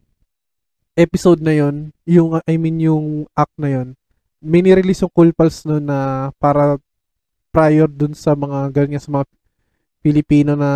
episode 0.93 1.39
na 1.39 1.55
yun, 1.55 1.89
yung 2.03 2.37
I 2.43 2.59
mean 2.59 2.77
yung 2.83 3.25
act 3.33 3.55
na 3.55 3.71
yun, 3.71 3.87
may 4.43 4.59
nirelease 4.59 5.07
yung 5.07 5.13
Cool 5.15 5.31
Pals 5.31 5.63
no 5.63 5.79
na 5.79 6.29
para 6.37 6.75
prior 7.55 7.87
dun 7.87 8.11
sa 8.11 8.35
mga 8.35 8.69
ganyan 8.75 8.99
sa 8.99 9.09
mga 9.09 9.25
Pilipino 10.03 10.59
na 10.59 10.69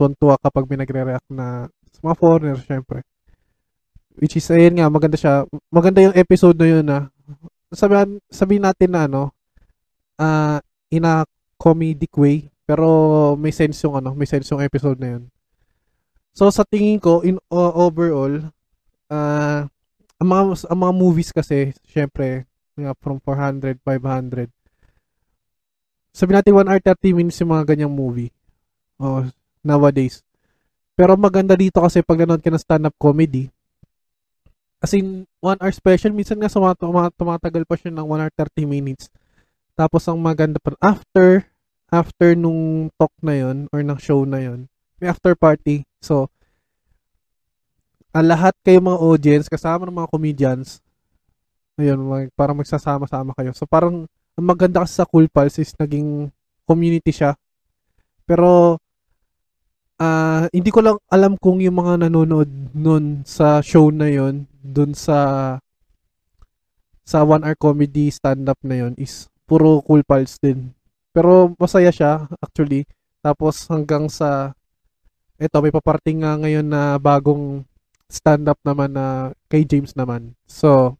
tuwan-tuwa 0.00 0.40
kapag 0.40 0.64
may 0.64 0.80
nagre-react 0.80 1.28
na 1.28 1.68
sa 1.92 2.00
mga 2.00 2.16
foreigner 2.16 2.58
syempre. 2.64 3.04
Which 4.16 4.40
is, 4.40 4.48
ayun 4.48 4.80
nga, 4.80 4.88
maganda 4.88 5.20
siya. 5.20 5.44
Maganda 5.68 6.00
yung 6.00 6.16
episode 6.16 6.56
na 6.56 6.68
yun 6.68 6.84
na 6.88 7.12
sabihan, 7.70 8.18
sabihin 8.30 8.66
natin 8.66 8.90
na 8.90 9.06
ano, 9.06 9.30
uh, 10.18 10.58
in 10.90 11.06
a 11.06 11.22
comedic 11.54 12.10
way, 12.18 12.50
pero 12.66 12.86
may 13.38 13.54
sense 13.54 13.82
yung 13.86 13.98
ano, 13.98 14.14
may 14.14 14.26
sense 14.26 14.50
yung 14.50 14.62
episode 14.62 14.98
na 14.98 15.18
yun. 15.18 15.24
So 16.34 16.50
sa 16.50 16.66
tingin 16.66 16.98
ko 17.02 17.22
in 17.22 17.38
uh, 17.50 17.74
overall, 17.74 18.50
uh, 19.10 19.60
ang 20.20 20.28
mga 20.28 20.68
ang 20.68 20.78
mga 20.78 20.94
movies 20.94 21.30
kasi, 21.32 21.72
syempre, 21.86 22.44
nga 22.76 22.92
from 22.98 23.18
400, 23.22 23.80
500. 23.82 24.50
Sabi 26.10 26.34
natin 26.34 26.58
1 26.58 26.66
hour 26.66 26.82
30 26.82 27.16
minutes 27.16 27.38
yung 27.38 27.54
mga 27.54 27.64
ganyang 27.74 27.94
movie. 27.94 28.34
Oh, 29.00 29.24
nowadays. 29.64 30.20
Pero 30.92 31.16
maganda 31.16 31.56
dito 31.56 31.80
kasi 31.80 32.04
pag 32.04 32.20
nanood 32.20 32.44
ka 32.44 32.52
ng 32.52 32.60
stand-up 32.60 32.92
comedy, 33.00 33.48
as 34.84 34.92
in, 34.92 35.24
1 35.40 35.56
hour 35.60 35.72
special, 35.72 36.12
minsan 36.12 36.36
nga 36.36 36.52
sumat 36.52 36.76
tumatagal 37.16 37.64
pa 37.64 37.80
siya 37.80 37.96
ng 37.96 38.04
1 38.04 38.20
hour 38.20 38.32
30 38.36 38.68
minutes. 38.68 39.08
Tapos 39.72 40.04
ang 40.04 40.20
maganda 40.20 40.60
pa, 40.60 40.76
after, 40.84 41.48
after 41.88 42.36
nung 42.36 42.92
talk 43.00 43.12
na 43.24 43.40
yon 43.40 43.64
or 43.72 43.80
ng 43.80 43.96
show 43.96 44.28
na 44.28 44.44
yon 44.44 44.68
may 45.00 45.08
after 45.08 45.32
party. 45.32 45.88
So, 46.04 46.28
ang 48.12 48.28
lahat 48.28 48.52
kayo 48.60 48.84
mga 48.84 49.00
audience, 49.00 49.46
kasama 49.48 49.88
ng 49.88 49.96
mga 49.96 50.12
comedians, 50.12 50.84
ayun, 51.80 52.04
mag, 52.04 52.28
parang 52.36 52.60
magsasama-sama 52.60 53.32
kayo. 53.32 53.56
So, 53.56 53.64
parang, 53.64 54.04
ang 54.36 54.46
maganda 54.46 54.84
kasi 54.84 55.00
sa 55.00 55.08
Cool 55.08 55.32
Pals 55.32 55.56
is 55.56 55.72
naging 55.80 56.28
community 56.68 57.16
siya. 57.16 57.32
Pero, 58.28 58.76
ah 60.00 60.48
hindi 60.48 60.72
ko 60.72 60.80
lang 60.80 60.96
alam 61.12 61.36
kung 61.36 61.60
yung 61.60 61.76
mga 61.76 62.08
nanonood 62.08 62.48
nun 62.72 63.20
sa 63.28 63.60
show 63.60 63.92
na 63.92 64.08
yon 64.08 64.48
dun 64.64 64.96
sa 64.96 65.60
sa 67.04 67.20
one 67.20 67.44
hour 67.44 67.58
comedy 67.60 68.08
stand-up 68.08 68.56
na 68.64 68.80
yon 68.80 68.96
is 68.96 69.28
puro 69.44 69.84
cool 69.84 70.00
pals 70.06 70.40
din. 70.40 70.72
Pero 71.12 71.52
masaya 71.60 71.92
siya 71.92 72.24
actually. 72.40 72.88
Tapos 73.20 73.68
hanggang 73.68 74.08
sa 74.08 74.56
eto 75.36 75.60
may 75.60 75.74
paparting 75.74 76.24
nga 76.24 76.38
ngayon 76.40 76.64
na 76.64 76.96
bagong 76.96 77.66
stand-up 78.08 78.56
naman 78.64 78.96
na 78.96 79.36
kay 79.52 79.68
James 79.68 79.92
naman. 79.92 80.32
So 80.48 80.96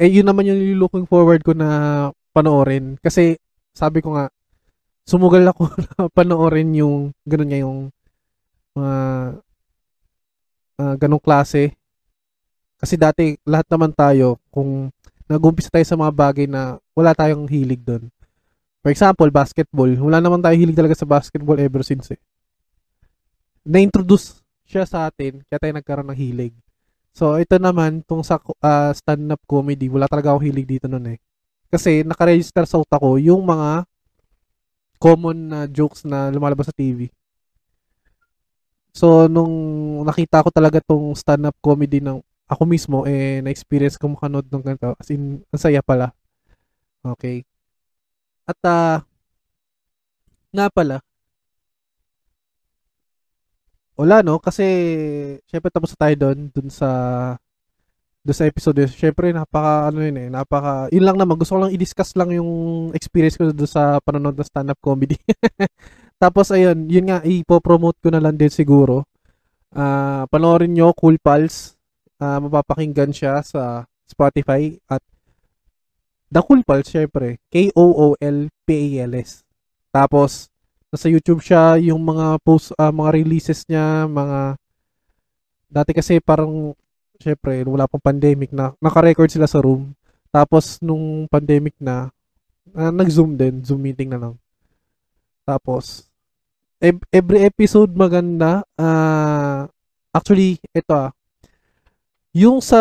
eh 0.00 0.10
yun 0.10 0.26
naman 0.26 0.48
yung 0.48 0.58
looking 0.80 1.06
forward 1.06 1.44
ko 1.46 1.54
na 1.54 2.10
panoorin 2.34 2.98
kasi 2.98 3.36
sabi 3.76 4.02
ko 4.02 4.16
nga 4.16 4.32
sumugal 5.10 5.42
ako 5.50 5.74
na 5.82 6.06
panoorin 6.14 6.70
yung 6.78 7.10
ganun 7.26 7.50
nga 7.50 7.58
yung 7.58 7.78
mga 8.78 8.94
uh, 10.78 10.94
ganong 10.94 11.22
klase. 11.22 11.74
Kasi 12.78 12.94
dati 12.94 13.34
lahat 13.42 13.66
naman 13.66 13.90
tayo 13.90 14.38
kung 14.54 14.94
nag-umpisa 15.26 15.68
tayo 15.68 15.82
sa 15.82 15.98
mga 15.98 16.12
bagay 16.14 16.46
na 16.46 16.78
wala 16.94 17.10
tayong 17.10 17.50
hilig 17.50 17.82
doon. 17.82 18.06
For 18.80 18.88
example, 18.88 19.28
basketball. 19.28 19.90
Wala 19.98 20.22
naman 20.22 20.40
tayo 20.40 20.56
hilig 20.56 20.78
talaga 20.78 20.96
sa 20.96 21.04
basketball 21.04 21.60
ever 21.60 21.84
since 21.84 22.16
eh. 22.16 22.20
Na-introduce 23.66 24.40
siya 24.64 24.88
sa 24.88 25.10
atin, 25.10 25.44
kaya 25.44 25.60
tayo 25.60 25.74
nagkaroon 25.76 26.08
ng 26.14 26.16
hilig. 26.16 26.54
So, 27.12 27.36
ito 27.36 27.60
naman, 27.60 28.00
tong 28.08 28.24
sa 28.24 28.40
uh, 28.40 28.92
stand-up 28.96 29.42
comedy, 29.44 29.92
wala 29.92 30.08
talaga 30.08 30.32
ako 30.32 30.40
hilig 30.40 30.64
dito 30.64 30.88
noon 30.88 31.12
eh. 31.14 31.18
Kasi 31.68 32.06
nakaregister 32.06 32.64
sa 32.64 32.80
utak 32.80 32.98
ko 33.02 33.20
yung 33.20 33.44
mga 33.44 33.84
common 35.00 35.48
na 35.48 35.60
jokes 35.64 36.04
na 36.04 36.28
lumalabas 36.28 36.68
sa 36.68 36.76
TV. 36.76 37.08
So, 38.92 39.30
nung 39.30 39.54
nakita 40.04 40.44
ko 40.44 40.50
talaga 40.52 40.82
tong 40.82 41.14
stand-up 41.16 41.56
comedy 41.62 42.02
ng 42.04 42.20
ako 42.50 42.62
mismo, 42.66 43.06
eh, 43.06 43.38
na-experience 43.40 43.94
ko 43.96 44.10
makanood 44.10 44.50
ng 44.50 44.62
ganito. 44.66 44.92
As 44.98 45.08
in, 45.14 45.40
ang 45.54 45.62
saya 45.62 45.80
pala. 45.80 46.10
Okay. 47.00 47.46
At, 48.44 48.58
uh, 48.66 48.98
nga 50.50 50.66
pala, 50.74 50.98
wala 53.94 54.24
no, 54.26 54.42
kasi, 54.42 54.64
syempre 55.46 55.70
tapos 55.70 55.94
tayo 55.94 56.14
doon, 56.18 56.50
doon 56.50 56.68
sa 56.72 56.88
do 58.20 58.36
sa 58.36 58.44
episode 58.44 58.84
syempre 58.92 59.32
napaka 59.32 59.88
ano 59.88 60.04
yun 60.04 60.16
eh 60.20 60.28
napaka 60.28 60.92
yun 60.92 61.08
lang 61.08 61.16
naman 61.16 61.40
gusto 61.40 61.56
ko 61.56 61.64
lang 61.64 61.72
i-discuss 61.72 62.12
lang 62.20 62.36
yung 62.36 62.52
experience 62.92 63.40
ko 63.40 63.48
do 63.48 63.64
sa 63.64 63.96
panonood 64.04 64.36
ng 64.36 64.48
stand-up 64.48 64.80
comedy. 64.80 65.16
Tapos 66.22 66.52
ayun 66.52 66.84
yun 66.84 67.08
nga 67.08 67.24
ipo-promote 67.24 67.96
ko 68.04 68.12
na 68.12 68.20
lang 68.20 68.36
din 68.36 68.52
siguro. 68.52 69.08
Uh, 69.72 70.28
panoorin 70.28 70.76
nyo 70.76 70.92
Cool 70.92 71.16
Pals. 71.16 71.80
Uh, 72.20 72.36
mapapakinggan 72.44 73.16
siya 73.16 73.40
sa 73.40 73.88
Spotify 74.04 74.76
at 74.84 75.00
The 76.28 76.44
Cool 76.44 76.60
Pals 76.60 76.92
syempre. 76.92 77.40
K-O-O-L-P-A-L-S 77.48 79.48
tapos 79.90 80.46
nasa 80.90 81.06
YouTube 81.10 81.42
siya 81.42 81.78
yung 81.82 82.02
mga 82.02 82.38
post 82.42 82.74
uh, 82.78 82.94
mga 82.94 83.10
releases 83.14 83.66
niya 83.66 84.06
mga 84.06 84.58
dati 85.70 85.90
kasi 85.94 86.18
parang 86.18 86.74
syempre, 87.20 87.62
wala 87.68 87.84
pang 87.84 88.00
pandemic 88.00 88.50
na, 88.50 88.72
naka-record 88.80 89.28
sila 89.28 89.44
sa 89.44 89.60
room. 89.60 89.92
Tapos, 90.32 90.80
nung 90.80 91.28
pandemic 91.28 91.76
na, 91.76 92.08
uh, 92.72 92.90
nag-zoom 92.90 93.36
din, 93.36 93.60
zoom 93.60 93.84
meeting 93.84 94.08
na 94.08 94.18
lang. 94.18 94.34
Tapos, 95.44 96.08
every 97.12 97.44
episode 97.44 97.92
maganda. 97.92 98.64
Uh, 98.74 99.68
actually, 100.16 100.56
ito 100.72 100.92
ah, 100.96 101.12
yung 102.32 102.64
sa 102.64 102.80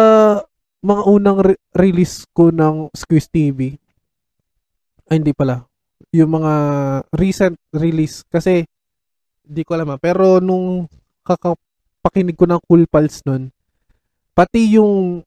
mga 0.80 1.04
unang 1.04 1.40
re- 1.44 1.62
release 1.76 2.24
ko 2.32 2.50
ng 2.50 2.88
Squiz 2.96 3.28
TV, 3.28 3.76
ay 5.12 5.20
hindi 5.20 5.36
pala, 5.36 5.68
yung 6.16 6.40
mga 6.40 6.54
recent 7.12 7.60
release, 7.76 8.24
kasi, 8.32 8.64
hindi 9.44 9.62
ko 9.66 9.76
alam 9.76 9.98
ah, 9.98 10.00
pero 10.00 10.40
nung 10.40 10.88
kakapakinig 11.26 12.38
ko 12.38 12.46
ng 12.48 12.62
Cool 12.64 12.86
Pals 12.88 13.26
nun, 13.28 13.52
Pati 14.40 14.80
yung 14.80 15.20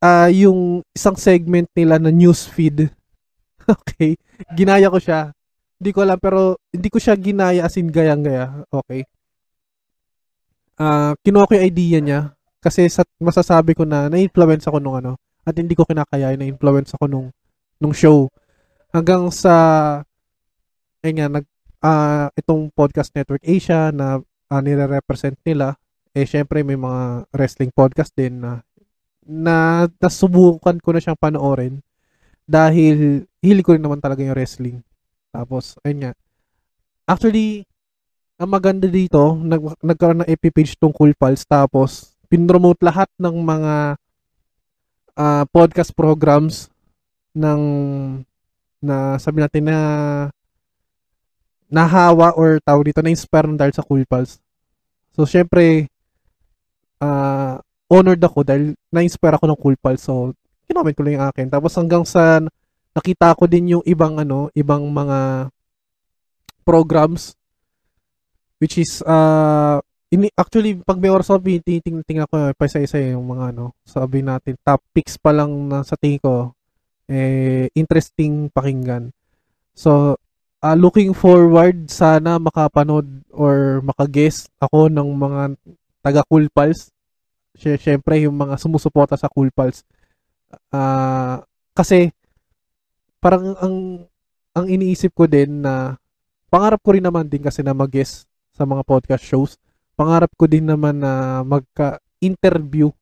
uh, 0.00 0.28
yung 0.32 0.80
isang 0.96 1.20
segment 1.20 1.68
nila 1.76 2.00
na 2.00 2.08
news 2.08 2.48
feed. 2.48 2.88
okay. 3.76 4.16
Ginaya 4.56 4.88
ko 4.88 4.96
siya. 4.96 5.36
Hindi 5.76 5.90
ko 5.92 6.00
alam 6.00 6.16
pero 6.16 6.56
hindi 6.72 6.88
ko 6.88 6.96
siya 6.96 7.12
ginaya 7.20 7.68
as 7.68 7.76
in 7.76 7.92
gayang-gaya. 7.92 8.64
Okay. 8.72 9.04
Uh, 10.80 11.12
kinuha 11.20 11.44
ko 11.44 11.60
yung 11.60 11.68
idea 11.68 11.98
niya 12.00 12.20
kasi 12.64 12.88
sa, 12.88 13.04
masasabi 13.20 13.76
ko 13.76 13.84
na 13.84 14.08
na-influence 14.08 14.64
ako 14.64 14.80
nung 14.80 14.96
ano. 14.96 15.20
at 15.42 15.58
hindi 15.58 15.74
ko 15.74 15.82
kinakaya 15.82 16.38
na 16.38 16.46
influence 16.46 16.94
ako 16.94 17.10
nung 17.10 17.26
nung 17.82 17.90
show 17.90 18.30
hanggang 18.94 19.26
sa 19.34 19.50
ayun 21.02 21.18
nga 21.18 21.28
nag 21.34 21.46
ah, 21.82 22.30
itong 22.38 22.70
podcast 22.70 23.10
network 23.10 23.42
Asia 23.42 23.90
na 23.90 24.22
uh, 24.22 24.60
nire-represent 24.62 25.34
nila 25.42 25.74
eh 26.12 26.28
syempre 26.28 26.60
may 26.60 26.76
mga 26.76 27.28
wrestling 27.32 27.72
podcast 27.72 28.12
din 28.12 28.40
na 28.40 28.60
na 29.22 29.86
nasubukan 29.96 30.76
ko 30.82 30.88
na 30.92 31.00
siyang 31.00 31.18
panoorin 31.18 31.80
dahil 32.44 33.24
hilig 33.40 33.64
ko 33.64 33.72
rin 33.72 33.84
naman 33.84 34.02
talaga 34.02 34.20
yung 34.20 34.36
wrestling 34.36 34.78
tapos 35.32 35.78
ayun 35.86 36.08
nga 36.08 36.12
actually 37.08 37.64
ang 38.36 38.50
maganda 38.50 38.90
dito 38.90 39.38
nag, 39.38 39.78
nagkaroon 39.80 40.26
ng 40.26 40.30
EP 40.30 40.44
page 40.50 40.74
tong 40.76 40.92
Cool 40.92 41.14
Pals 41.14 41.46
tapos 41.46 42.12
pinromote 42.26 42.82
lahat 42.82 43.08
ng 43.20 43.36
mga 43.38 43.74
uh, 45.16 45.44
podcast 45.52 45.92
programs 45.92 46.72
ng 47.32 47.60
na 48.82 49.16
sabi 49.20 49.44
natin 49.44 49.70
na 49.70 49.78
nahawa 51.72 52.36
or 52.36 52.60
tawag 52.60 52.92
dito 52.92 53.00
na-inspire 53.00 53.48
ng 53.48 53.56
dahil 53.56 53.72
sa 53.72 53.80
Cool 53.86 54.04
Pals. 54.04 54.36
So, 55.16 55.24
syempre, 55.24 55.91
uh, 57.02 57.58
honored 57.90 58.22
ako 58.22 58.46
dahil 58.46 58.78
na-inspire 58.94 59.34
ako 59.36 59.44
ng 59.50 59.60
Cool 59.60 59.76
Pals. 59.76 60.06
So, 60.06 60.32
kinoment 60.70 60.94
ko 60.94 61.02
lang 61.02 61.18
yung 61.18 61.26
akin. 61.28 61.46
Tapos 61.50 61.74
hanggang 61.74 62.06
sa 62.06 62.38
nakita 62.94 63.34
ko 63.34 63.50
din 63.50 63.76
yung 63.76 63.84
ibang 63.84 64.16
ano, 64.22 64.48
ibang 64.54 64.86
mga 64.86 65.50
programs 66.62 67.34
which 68.62 68.78
is 68.78 69.02
uh, 69.02 69.82
ini 70.14 70.30
actually 70.38 70.78
pag 70.78 71.02
may 71.02 71.10
oras 71.10 71.26
ako 71.26 71.42
tinitingnan 71.42 72.30
ko 72.30 72.54
pa 72.54 72.64
isa-isa 72.70 73.02
yung 73.02 73.26
mga 73.26 73.50
ano 73.50 73.74
sabi 73.82 74.22
natin 74.22 74.54
top 74.62 74.78
picks 74.94 75.18
pa 75.18 75.34
lang 75.34 75.50
na 75.66 75.82
sa 75.82 75.98
tingin 75.98 76.22
ko 76.22 76.54
eh 77.10 77.66
interesting 77.74 78.46
pakinggan 78.54 79.10
so 79.74 80.14
uh, 80.62 80.76
looking 80.78 81.10
forward 81.10 81.90
sana 81.90 82.38
makapanood 82.38 83.08
or 83.34 83.82
makaguest 83.82 84.46
ako 84.62 84.86
ng 84.86 85.08
mga 85.10 85.58
taga 86.02 86.26
Cool 86.26 86.50
Pals. 86.50 86.90
Syempre 87.56 88.18
yung 88.26 88.34
mga 88.34 88.58
sumusuporta 88.58 89.14
sa 89.14 89.30
Cool 89.30 89.54
Pals. 89.54 89.86
Uh, 90.68 91.40
kasi 91.72 92.12
parang 93.22 93.56
ang 93.62 93.76
ang 94.52 94.66
iniisip 94.68 95.16
ko 95.16 95.24
din 95.24 95.64
na 95.64 95.96
pangarap 96.52 96.82
ko 96.84 96.92
rin 96.92 97.06
naman 97.06 97.24
din 97.30 97.40
kasi 97.40 97.64
na 97.64 97.72
mag-guest 97.72 98.28
sa 98.52 98.68
mga 98.68 98.84
podcast 98.84 99.24
shows. 99.24 99.56
Pangarap 99.96 100.28
ko 100.36 100.44
din 100.44 100.68
naman 100.68 101.00
na 101.00 101.40
magka-interview 101.40 102.92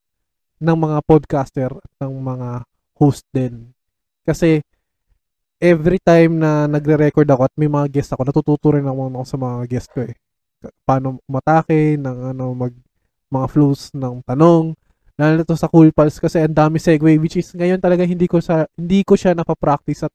ng 0.61 0.77
mga 0.77 0.99
podcaster 1.03 1.71
at 1.73 1.93
ng 2.05 2.15
mga 2.21 2.49
host 2.95 3.27
din. 3.35 3.73
Kasi 4.23 4.63
every 5.59 5.99
time 5.99 6.39
na 6.39 6.71
nagre-record 6.71 7.27
ako 7.27 7.49
at 7.49 7.55
may 7.57 7.69
mga 7.69 7.89
guest 7.91 8.13
ako, 8.13 8.23
natututo 8.29 8.67
rin 8.77 8.87
ako 8.87 9.25
sa 9.27 9.37
mga 9.41 9.57
guest 9.67 9.89
ko 9.91 10.07
eh. 10.07 10.15
Paano 10.85 11.19
matake, 11.27 11.97
ng 11.97 12.37
ano, 12.37 12.53
mag, 12.53 12.73
mga 13.31 13.47
flows 13.51 13.95
ng 13.95 14.23
tanong, 14.27 14.75
lalo 15.17 15.33
na 15.39 15.45
to 15.47 15.57
sa 15.57 15.71
Cool 15.71 15.95
Pals 15.95 16.19
kasi 16.19 16.43
ang 16.43 16.55
dami 16.55 16.83
segue 16.83 17.17
which 17.21 17.39
is 17.39 17.53
ngayon 17.55 17.79
talaga 17.79 18.03
hindi 18.05 18.27
ko 18.27 18.41
sa 18.43 18.67
hindi 18.75 19.05
ko 19.07 19.15
siya 19.15 19.37
napapractice 19.37 20.09
at 20.09 20.13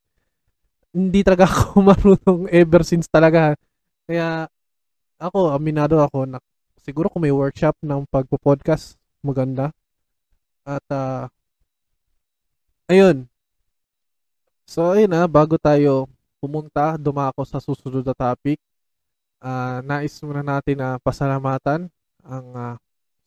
hindi 0.95 1.21
talaga 1.23 1.47
ako 1.51 1.79
marunong 1.81 2.41
ever 2.51 2.81
since 2.83 3.07
talaga. 3.09 3.55
Kaya 4.07 4.47
ako, 5.19 5.55
aminado 5.55 5.99
ako 6.03 6.27
na 6.27 6.37
siguro 6.79 7.07
kung 7.09 7.23
may 7.23 7.33
workshop 7.33 7.75
ng 7.81 8.05
pagpo-podcast, 8.11 8.99
maganda. 9.25 9.71
At 10.67 10.85
uh, 10.91 11.25
ayun, 12.91 13.25
So, 14.65 14.97
ayun 14.97 15.13
na, 15.13 15.29
bago 15.29 15.61
tayo 15.61 16.09
pumunta, 16.41 16.97
dumako 16.97 17.45
sa 17.45 17.61
susunod 17.61 18.01
na 18.01 18.17
topic, 18.17 18.57
uh, 19.41 19.79
nais 19.85 20.17
muna 20.25 20.41
natin 20.41 20.75
na 20.81 20.97
uh, 20.97 21.01
pasalamatan 21.01 21.85
ang 22.25 22.47
uh, 22.57 22.75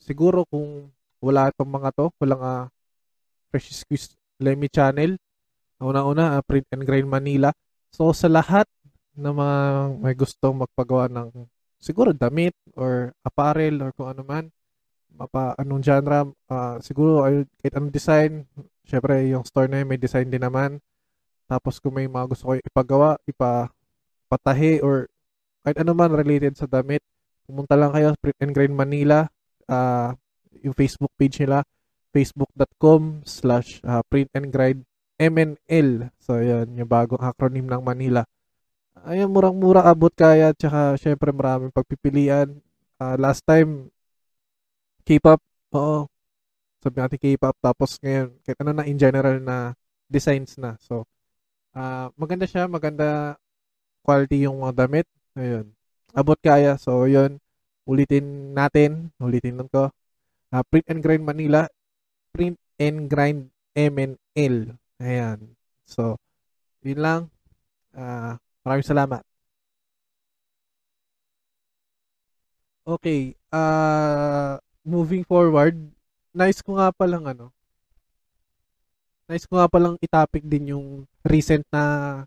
siguro 0.01 0.47
kung 0.49 0.91
wala 1.19 1.51
itong 1.51 1.71
mga 1.71 1.91
to, 1.95 2.07
walang 2.23 2.43
uh, 2.43 2.65
Precious 3.51 3.83
Quiz 3.87 4.15
Lemmy 4.39 4.71
channel, 4.71 5.19
una-una, 5.83 6.39
uh, 6.39 6.43
Print 6.47 6.67
and 6.75 6.85
Grind 6.87 7.11
Manila. 7.11 7.51
So, 7.91 8.11
sa 8.15 8.31
lahat 8.31 8.67
na 9.19 9.35
mga 9.35 9.59
may 9.99 10.15
gustong 10.15 10.63
magpagawa 10.63 11.11
ng 11.11 11.29
siguro 11.83 12.15
damit 12.15 12.55
or 12.79 13.11
apparel 13.27 13.83
or 13.83 13.91
kung 13.95 14.11
ano 14.15 14.23
man, 14.23 14.45
mapa 15.11 15.59
anong 15.59 15.83
genre, 15.83 16.31
uh, 16.51 16.79
siguro 16.79 17.27
kahit 17.59 17.75
anong 17.75 17.95
design, 17.95 18.47
syempre 18.87 19.27
yung 19.27 19.43
store 19.43 19.67
na 19.67 19.83
yun, 19.83 19.91
may 19.91 19.99
design 19.99 20.31
din 20.31 20.43
naman 20.43 20.79
tapos 21.49 21.81
kung 21.81 21.97
may 21.97 22.05
mga 22.05 22.29
gusto 22.29 22.45
ko 22.45 22.53
ipagawa, 22.61 23.17
ipapatahi 23.25 24.85
or 24.85 25.09
kahit 25.65 25.81
ano 25.81 25.97
man 25.97 26.13
related 26.13 26.61
sa 26.61 26.69
damit, 26.69 27.01
pumunta 27.49 27.73
lang 27.73 27.91
kayo 27.97 28.13
Print 28.21 28.39
and 28.45 28.53
Grind 28.53 28.77
Manila, 28.77 29.33
uh, 29.69 30.17
yung 30.65 30.75
Facebook 30.75 31.13
page 31.15 31.39
nila, 31.39 31.63
facebook.com 32.11 33.23
slash 33.23 33.79
uh, 33.85 34.03
print 34.09 34.33
and 34.35 34.49
grind 34.51 34.81
MNL. 35.21 36.11
So, 36.19 36.41
yan, 36.41 36.75
yung 36.75 36.91
bagong 36.91 37.23
acronym 37.23 37.69
ng 37.69 37.83
Manila. 37.85 38.27
Ayun, 39.07 39.31
murang-mura 39.31 39.87
abot 39.87 40.11
kaya, 40.11 40.51
tsaka 40.57 40.99
syempre 40.99 41.31
maraming 41.31 41.71
pagpipilian. 41.71 42.59
Uh, 42.99 43.15
last 43.15 43.47
time, 43.47 43.93
K-pop, 45.07 45.41
oo, 45.73 46.11
sabi 46.83 46.97
natin 46.99 47.19
K-pop, 47.23 47.57
tapos 47.63 47.97
ngayon, 48.03 48.35
kahit 48.43 48.59
ano 48.61 48.71
na 48.75 48.85
in 48.85 48.99
general 48.99 49.39
na 49.39 49.73
designs 50.11 50.59
na. 50.59 50.75
So, 50.83 51.07
Uh, 51.79 52.11
maganda 52.19 52.43
siya, 52.49 52.67
maganda 52.67 53.39
quality 54.03 54.49
yung 54.49 54.67
mga 54.67 54.75
damit. 54.87 55.07
Ayun. 55.39 55.71
Abot 56.17 56.39
kaya. 56.41 56.75
So, 56.81 57.07
yun. 57.07 57.39
Ulitin 57.89 58.53
natin. 58.53 59.09
Ulitin 59.17 59.57
lang 59.57 59.69
ko. 59.73 59.89
Uh, 60.53 60.63
Print 60.69 60.87
and 60.93 61.01
Grind 61.01 61.25
Manila. 61.25 61.65
Print 62.37 62.61
and 62.77 63.09
Grind 63.09 63.49
MNL. 63.73 64.77
Ayan. 65.01 65.57
So, 65.89 66.21
yun 66.85 67.01
lang. 67.01 67.21
Uh, 67.97 68.37
maraming 68.63 68.85
salamat. 68.85 69.25
Okay. 72.85 73.33
Uh, 73.49 74.61
moving 74.85 75.25
forward, 75.25 75.77
nice 76.37 76.61
ko 76.61 76.77
nga 76.77 76.93
palang 76.93 77.25
ano, 77.25 77.53
Nice 79.29 79.45
ko 79.45 79.61
nga 79.61 79.69
palang 79.69 80.01
itopic 80.01 80.41
din 80.41 80.73
yung 80.73 81.05
recent 81.21 81.61
na 81.69 82.25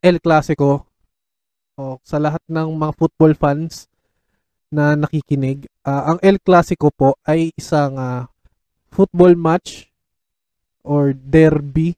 El 0.00 0.16
Clasico. 0.16 0.88
O, 1.76 2.00
sa 2.00 2.16
lahat 2.16 2.40
ng 2.48 2.72
mga 2.72 2.92
football 2.96 3.36
fans 3.36 3.91
na 4.72 4.96
nakikinig, 4.96 5.68
uh, 5.84 6.16
ang 6.16 6.18
El 6.24 6.40
Clasico 6.40 6.88
po 6.88 7.20
ay 7.28 7.52
isang 7.54 8.00
uh, 8.00 8.24
football 8.88 9.36
match 9.36 9.92
or 10.80 11.12
derby 11.12 11.92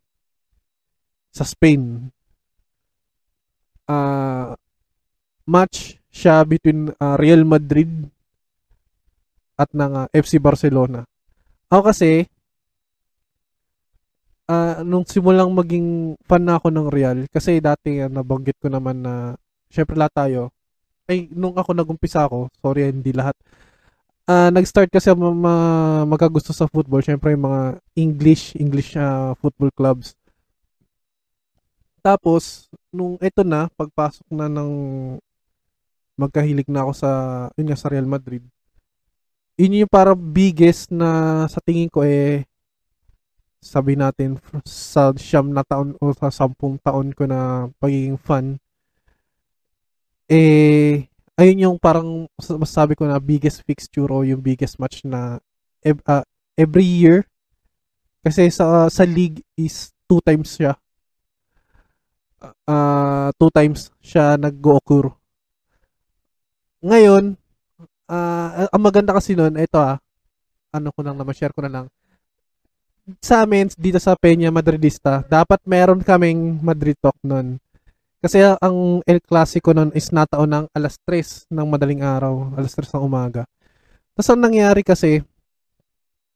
sa 1.31 1.47
Spain. 1.47 2.11
Uh, 3.87 4.59
match 5.47 6.03
siya 6.11 6.43
between 6.43 6.91
uh, 6.99 7.15
Real 7.19 7.47
Madrid 7.47 7.91
at 9.55 9.71
ng 9.71 9.93
uh, 9.95 10.07
FC 10.11 10.43
Barcelona. 10.43 11.07
Ako 11.71 11.91
kasi, 11.91 12.27
uh, 14.51 14.83
nung 14.83 15.07
simulang 15.07 15.51
maging 15.55 16.19
fan 16.27 16.43
na 16.47 16.59
ako 16.59 16.71
ng 16.71 16.89
Real, 16.91 17.19
kasi 17.31 17.59
dati 17.63 18.03
uh, 18.03 18.11
nabanggit 18.11 18.59
ko 18.59 18.71
naman 18.71 19.03
na, 19.03 19.35
syempre 19.71 19.99
lahat 19.99 20.15
tayo, 20.27 20.55
ay, 21.09 21.29
nung 21.33 21.57
ako 21.57 21.71
nagumpisa 21.77 22.25
ako, 22.25 22.49
sorry, 22.61 22.89
hindi 22.89 23.13
lahat, 23.13 23.37
uh, 24.29 24.49
nag-start 24.49 24.89
kasi 24.89 25.13
ma- 25.13 26.05
magkagusto 26.09 26.53
sa 26.57 26.69
football, 26.69 27.05
syempre 27.05 27.37
yung 27.37 27.45
mga 27.45 27.63
English, 27.97 28.57
English 28.57 28.97
uh, 28.97 29.37
football 29.39 29.73
clubs. 29.73 30.17
Tapos, 32.05 32.69
nung 32.93 33.17
ito 33.21 33.41
na, 33.45 33.69
pagpasok 33.73 34.29
na 34.29 34.49
ng 34.49 34.73
magkahilig 36.21 36.69
na 36.69 36.85
ako 36.85 36.93
sa, 36.93 37.11
yun 37.57 37.67
nga, 37.69 37.81
sa 37.81 37.89
Real 37.89 38.09
Madrid, 38.09 38.45
yun 39.55 39.87
yung 39.87 39.91
para 39.91 40.19
biggest 40.19 40.91
na 40.91 41.45
sa 41.47 41.63
tingin 41.63 41.87
ko 41.87 42.03
eh 42.03 42.43
sabi 43.65 43.97
natin 43.97 44.37
sa 44.69 45.15
siyam 45.17 45.49
na 45.49 45.65
taon 45.65 45.97
o 45.97 46.13
sa 46.13 46.29
sampung 46.29 46.77
taon 46.83 47.15
ko 47.17 47.25
na 47.25 47.71
pagiging 47.81 48.21
fan 48.21 48.61
eh 50.31 51.07
ayun 51.35 51.65
yung 51.71 51.77
parang 51.77 52.31
masasabi 52.39 52.95
ko 52.95 53.05
na 53.05 53.19
biggest 53.19 53.63
fixture 53.67 54.09
o 54.11 54.23
yung 54.23 54.41
biggest 54.41 54.79
match 54.79 55.03
na 55.05 55.43
uh, 55.85 56.25
every 56.55 56.87
year. 56.87 57.27
Kasi 58.25 58.49
sa 58.49 58.89
sa 58.89 59.05
league 59.05 59.45
is 59.59 59.93
two 60.09 60.23
times 60.25 60.57
siya. 60.57 60.79
Uh, 62.65 63.33
two 63.41 63.53
times 63.53 63.93
siya 64.01 64.37
nag-occur. 64.41 65.13
Ngayon 66.85 67.37
uh, 68.09 68.69
ang 68.69 68.83
maganda 68.83 69.17
kasi 69.17 69.33
noon 69.33 69.57
ito 69.57 69.81
ah 69.81 69.97
ano 70.75 70.91
ko 70.91 71.01
lang 71.07 71.17
naman 71.17 71.33
share 71.37 71.55
ko 71.55 71.63
na 71.63 71.73
lang. 71.73 71.87
Sa 73.21 73.45
amin, 73.45 73.69
dito 73.77 74.01
sa 74.01 74.17
Peña 74.17 74.49
Madridista, 74.49 75.21
dapat 75.29 75.61
meron 75.69 76.01
kaming 76.01 76.57
Madrid 76.65 76.97
talk 76.97 77.15
nun. 77.21 77.61
Kasi 78.25 78.41
ang 78.41 79.05
El 79.05 79.21
Clasico 79.21 79.77
nun 79.77 79.93
is 79.93 80.09
nataon 80.09 80.49
ng 80.49 80.67
alas 80.73 80.97
3 81.05 81.45
ng 81.53 81.67
madaling 81.69 82.01
araw, 82.01 82.57
alas 82.57 82.73
3 82.73 82.97
ng 82.97 83.05
umaga. 83.05 83.45
Tapos 84.17 84.33
ang 84.33 84.41
nangyari 84.41 84.81
kasi, 84.81 85.21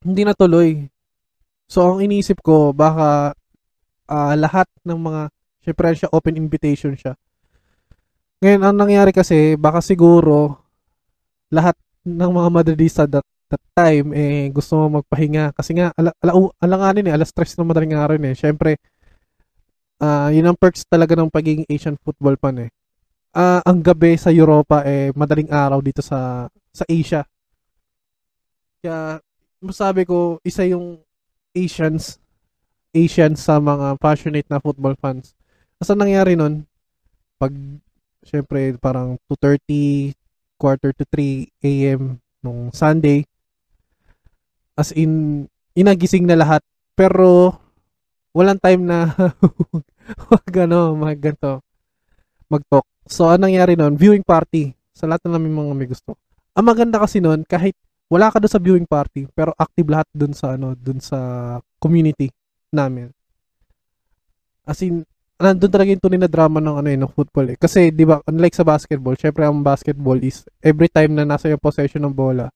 hindi 0.04 0.20
natuloy. 0.28 0.84
So 1.64 1.88
ang 1.88 2.04
iniisip 2.04 2.44
ko, 2.44 2.76
baka 2.76 3.32
uh, 4.04 4.34
lahat 4.36 4.68
ng 4.84 5.00
mga, 5.00 5.22
syempre 5.64 5.96
siya 5.96 6.12
open 6.12 6.36
invitation 6.36 6.92
siya. 6.92 7.16
Ngayon, 8.44 8.62
ang 8.68 8.76
nangyari 8.76 9.10
kasi, 9.16 9.56
baka 9.56 9.80
siguro, 9.80 10.60
lahat 11.48 11.74
ng 12.04 12.30
mga 12.36 12.48
Madridista 12.52 13.02
that, 13.08 13.24
that 13.48 13.64
time, 13.72 14.12
eh, 14.12 14.52
gusto 14.52 14.76
mo 14.76 15.00
magpahinga. 15.00 15.56
Kasi 15.56 15.72
nga, 15.72 15.90
ala, 15.96 16.12
ala, 16.20 16.52
alanganin 16.60 17.08
eh, 17.08 17.16
alas 17.16 17.32
3 17.32 17.56
ng 17.56 17.64
madaling 17.64 17.96
araw 17.96 18.20
eh. 18.20 18.36
Syempre, 18.36 18.76
uh, 20.02 20.28
yun 20.30 20.46
ang 20.46 20.58
perks 20.58 20.86
talaga 20.86 21.14
ng 21.18 21.30
pagiging 21.30 21.66
Asian 21.68 21.98
football 22.00 22.38
fan 22.38 22.68
eh. 22.68 22.70
Uh, 23.34 23.60
ang 23.62 23.84
gabi 23.84 24.16
sa 24.16 24.32
Europa 24.32 24.82
eh 24.82 25.12
madaling 25.12 25.52
araw 25.52 25.78
dito 25.84 26.00
sa 26.00 26.48
sa 26.72 26.84
Asia. 26.88 27.22
Kaya 28.82 29.20
masabi 29.60 30.06
ko 30.06 30.38
isa 30.42 30.64
yung 30.64 30.98
Asians 31.52 32.18
Asians 32.94 33.44
sa 33.44 33.60
mga 33.60 34.00
passionate 34.00 34.48
na 34.48 34.62
football 34.62 34.96
fans. 34.96 35.36
Asa 35.78 35.92
nangyari 35.92 36.34
nun? 36.34 36.64
Pag 37.36 37.52
syempre 38.24 38.74
parang 38.80 39.20
2:30 39.30 40.16
quarter 40.58 40.90
to 40.90 41.06
3 41.14 41.46
AM 41.62 42.18
nung 42.42 42.74
Sunday 42.74 43.22
as 44.74 44.90
in 44.94 45.46
inagising 45.78 46.26
na 46.26 46.38
lahat 46.38 46.62
pero 46.98 47.54
walang 48.38 48.62
time 48.62 48.86
na 48.86 49.10
wag 50.30 50.54
ano, 50.62 50.94
mag 50.94 51.18
ganito, 51.18 51.58
mag-talk. 52.46 52.86
So, 53.10 53.26
anong 53.26 53.50
nangyari 53.50 53.74
noon? 53.74 53.98
Viewing 53.98 54.22
party 54.22 54.78
sa 54.94 55.10
lahat 55.10 55.26
ng 55.26 55.34
namin 55.34 55.58
mga 55.58 55.74
may 55.74 55.90
gusto. 55.90 56.14
Ang 56.54 56.70
maganda 56.70 57.02
kasi 57.02 57.18
noon, 57.18 57.42
kahit 57.42 57.74
wala 58.06 58.30
ka 58.30 58.38
doon 58.38 58.52
sa 58.54 58.62
viewing 58.62 58.86
party, 58.86 59.26
pero 59.34 59.50
active 59.58 59.90
lahat 59.90 60.06
doon 60.14 60.32
sa 60.38 60.54
ano, 60.54 60.78
doon 60.78 61.02
sa 61.02 61.18
community 61.82 62.30
namin. 62.70 63.10
As 64.62 64.78
in, 64.86 65.02
nandun 65.38 65.72
talaga 65.72 65.90
yung 65.90 66.02
tunay 66.02 66.20
na 66.22 66.30
drama 66.30 66.62
ng 66.62 66.76
ano 66.78 66.88
eh, 66.88 66.98
ng 66.98 67.10
football 67.10 67.52
eh. 67.52 67.56
Kasi, 67.58 67.90
di 67.90 68.06
ba, 68.06 68.22
unlike 68.22 68.54
sa 68.54 68.62
basketball, 68.62 69.18
syempre 69.18 69.44
ang 69.48 69.66
basketball 69.66 70.18
is 70.22 70.46
every 70.62 70.86
time 70.86 71.18
na 71.18 71.26
nasa 71.26 71.50
yung 71.50 71.60
possession 71.60 72.06
ng 72.06 72.14
bola, 72.14 72.52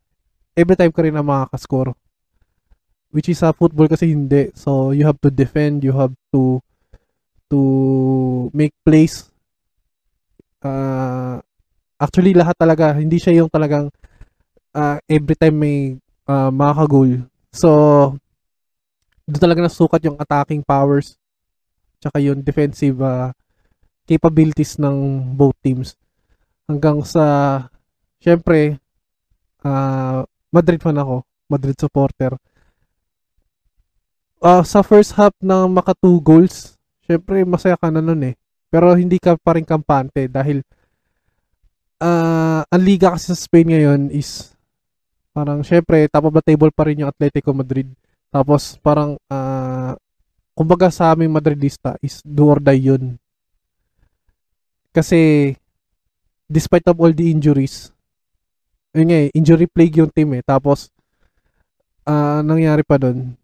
every 0.55 0.79
time 0.79 0.95
ka 0.95 1.03
rin 1.03 1.17
na 1.17 1.27
makakascore. 1.27 1.97
Which 3.13 3.29
is 3.29 3.45
sa 3.45 3.53
football 3.53 3.93
kasi 3.93 4.09
hindi. 4.09 4.49
So, 4.57 4.97
you 4.97 5.05
have 5.05 5.21
to 5.21 5.29
defend, 5.29 5.85
you 5.85 5.93
have 5.93 6.17
to 6.33 6.65
to 7.53 7.61
make 8.57 8.73
plays. 8.81 9.29
Uh, 10.65 11.37
actually, 12.01 12.33
lahat 12.33 12.57
talaga, 12.57 12.97
hindi 12.97 13.21
siya 13.21 13.45
yung 13.45 13.53
talagang 13.53 13.93
uh, 14.73 14.97
every 15.05 15.37
time 15.37 15.61
may 15.61 16.01
uh, 16.25 16.49
makaka-goal. 16.49 17.29
So, 17.53 17.69
doon 19.29 19.43
talaga 19.45 19.69
nasukat 19.69 20.01
yung 20.09 20.17
attacking 20.17 20.65
powers 20.65 21.21
tsaka 22.03 22.19
yung 22.19 22.43
defensive 22.43 22.99
uh, 22.99 23.31
capabilities 24.09 24.81
ng 24.81 25.23
both 25.37 25.55
teams. 25.63 25.95
Hanggang 26.67 27.05
sa, 27.07 27.25
syempre, 28.19 28.81
uh, 29.63 30.27
Madrid 30.51 30.81
fan 30.83 30.99
ako. 30.99 31.23
Madrid 31.47 31.77
supporter 31.77 32.35
uh, 34.43 34.67
sa 34.67 34.83
first 34.83 35.15
half 35.15 35.33
ng 35.39 35.71
maka 35.71 35.95
two 35.97 36.19
goals, 36.19 36.75
syempre 37.07 37.47
masaya 37.47 37.79
ka 37.79 37.89
na 37.89 38.03
nun 38.03 38.21
eh. 38.27 38.35
Pero 38.69 38.93
hindi 38.99 39.17
ka 39.23 39.39
pa 39.39 39.55
rin 39.55 39.65
kampante 39.65 40.27
dahil 40.27 40.67
uh, 42.03 42.67
ang 42.67 42.83
liga 42.83 43.15
kasi 43.15 43.31
sa 43.31 43.39
Spain 43.39 43.71
ngayon 43.71 44.01
is 44.11 44.53
parang 45.33 45.65
syempre 45.65 46.05
top 46.11 46.29
of 46.29 46.35
the 46.37 46.45
table 46.45 46.73
pa 46.75 46.85
rin 46.91 47.05
yung 47.05 47.13
Atletico 47.13 47.55
Madrid. 47.55 47.89
Tapos 48.33 48.81
parang 48.81 49.17
uh, 49.31 49.93
kumbaga 50.57 50.89
sa 50.89 51.13
aming 51.13 51.33
Madridista 51.33 51.97
is 52.03 52.21
do 52.25 52.49
or 52.49 52.61
die 52.61 52.91
yun. 52.91 53.17
Kasi 54.93 55.53
despite 56.49 56.85
of 56.89 57.01
all 57.01 57.13
the 57.13 57.33
injuries, 57.33 57.93
yun 58.93 59.09
nga 59.09 59.19
eh, 59.25 59.33
injury 59.33 59.69
plague 59.69 60.01
yung 60.01 60.13
team 60.13 60.37
eh. 60.37 60.45
Tapos 60.45 60.93
uh, 62.05 62.41
nangyari 62.45 62.85
pa 62.85 63.01
doon, 63.01 63.37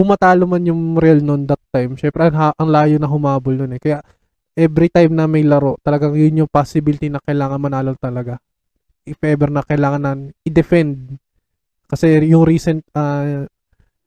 kung 0.00 0.16
matalo 0.16 0.48
man 0.48 0.64
yung 0.64 0.96
Real 0.96 1.20
noon 1.20 1.44
that 1.44 1.60
time, 1.68 1.92
syempre 2.00 2.32
ang, 2.32 2.56
ang 2.56 2.68
layo 2.72 2.96
na 2.96 3.04
humabol 3.04 3.52
noon 3.52 3.76
eh. 3.76 3.80
Kaya 3.84 4.00
every 4.56 4.88
time 4.88 5.12
na 5.12 5.28
may 5.28 5.44
laro, 5.44 5.76
talagang 5.84 6.16
yun 6.16 6.40
yung 6.40 6.48
possibility 6.48 7.12
na 7.12 7.20
kailangan 7.20 7.60
manalo 7.60 7.92
talaga. 8.00 8.40
If 9.04 9.20
ever 9.20 9.52
na 9.52 9.60
kailangan 9.60 10.00
na 10.00 10.16
i-defend. 10.40 11.20
Kasi 11.84 12.16
yung 12.32 12.48
recent, 12.48 12.80
uh, 12.96 13.44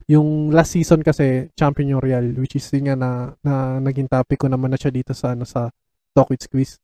yung 0.09 0.49
last 0.49 0.73
season 0.73 1.05
kasi 1.05 1.53
champion 1.53 1.93
yung 1.93 2.01
Real, 2.01 2.25
which 2.41 2.57
is 2.57 2.65
yun 2.73 2.89
nga 2.89 2.97
na, 2.97 3.09
na 3.45 3.77
naging 3.77 4.09
topic 4.09 4.41
ko 4.41 4.49
naman 4.49 4.73
na 4.73 4.81
siya 4.81 4.89
dito 4.89 5.13
sa, 5.13 5.37
ano, 5.37 5.45
sa 5.45 5.69
Talk 6.17 6.33
with 6.33 6.41
Squeeze. 6.41 6.81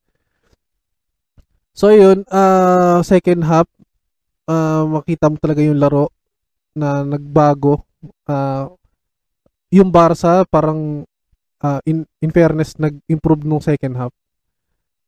So 1.73 1.89
yun, 1.89 2.29
uh, 2.29 3.01
second 3.01 3.41
half, 3.41 3.65
uh, 4.45 4.85
makita 4.85 5.33
mo 5.33 5.41
talaga 5.41 5.65
yung 5.65 5.81
laro 5.81 6.13
na 6.77 7.01
nagbago. 7.01 7.89
Uh, 8.29 8.77
yung 9.69 9.93
Barca 9.93 10.45
parang 10.49 11.05
uh, 11.61 11.81
in, 11.85 12.05
in 12.19 12.31
fairness 12.33 12.75
nag-improve 12.77 13.45
nung 13.45 13.61
second 13.61 13.95
half. 13.95 14.13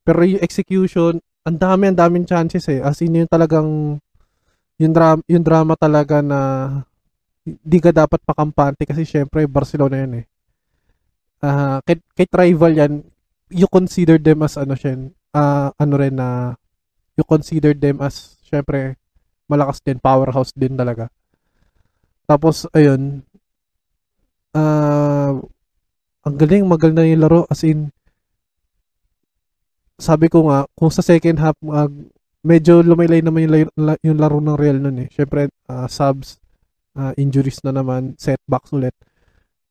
Pero 0.06 0.26
yung 0.26 0.42
execution, 0.42 1.22
ang 1.46 1.58
dami 1.58 1.90
ang 1.90 1.98
daming 1.98 2.26
chances 2.26 2.66
eh. 2.70 2.82
As 2.82 3.02
in 3.02 3.18
yung 3.18 3.30
talagang 3.30 3.98
yung 4.82 4.94
drama, 4.94 5.22
yung 5.30 5.46
drama 5.46 5.74
talaga 5.78 6.22
na 6.26 6.40
hindi 7.46 7.78
ka 7.82 7.94
dapat 7.94 8.22
pakampante 8.22 8.86
kasi 8.86 9.06
syempre 9.06 9.46
Barcelona 9.50 9.98
yan 10.02 10.14
eh. 10.22 10.26
Uh, 11.42 11.78
kahit, 11.86 12.02
kahit 12.14 12.32
rival 12.38 12.74
yan, 12.78 12.94
you 13.50 13.66
consider 13.66 14.22
them 14.22 14.46
as 14.46 14.62
ano 14.62 14.78
siya, 14.78 15.10
uh, 15.34 15.74
ano 15.74 15.94
rin 15.98 16.14
na 16.14 16.54
uh, 16.54 16.62
you 17.18 17.26
consider 17.26 17.74
them 17.74 17.98
as 18.02 18.38
syempre 18.46 18.98
malakas 19.50 19.82
din, 19.82 19.98
powerhouse 19.98 20.54
din 20.54 20.78
talaga. 20.78 21.10
Tapos 22.30 22.70
ayun, 22.72 23.26
uh, 24.56 25.38
ang 26.22 26.36
galing, 26.38 26.68
maganda 26.70 27.02
yung 27.04 27.22
laro. 27.24 27.50
As 27.50 27.66
in, 27.66 27.90
sabi 29.98 30.30
ko 30.30 30.50
nga, 30.50 30.66
kung 30.74 30.90
sa 30.90 31.06
second 31.06 31.38
half, 31.42 31.58
uh, 31.66 31.90
medyo 32.42 32.82
lumaylay 32.82 33.22
naman 33.22 33.50
yung, 33.50 33.72
yung 34.02 34.18
laro 34.18 34.42
ng 34.42 34.58
Real 34.58 34.78
nun 34.82 35.06
eh. 35.06 35.10
Siyempre, 35.14 35.50
uh, 35.70 35.86
subs, 35.86 36.42
uh, 36.98 37.14
injuries 37.18 37.62
na 37.62 37.74
naman, 37.74 38.18
setbacks 38.18 38.74
ulit. 38.74 38.94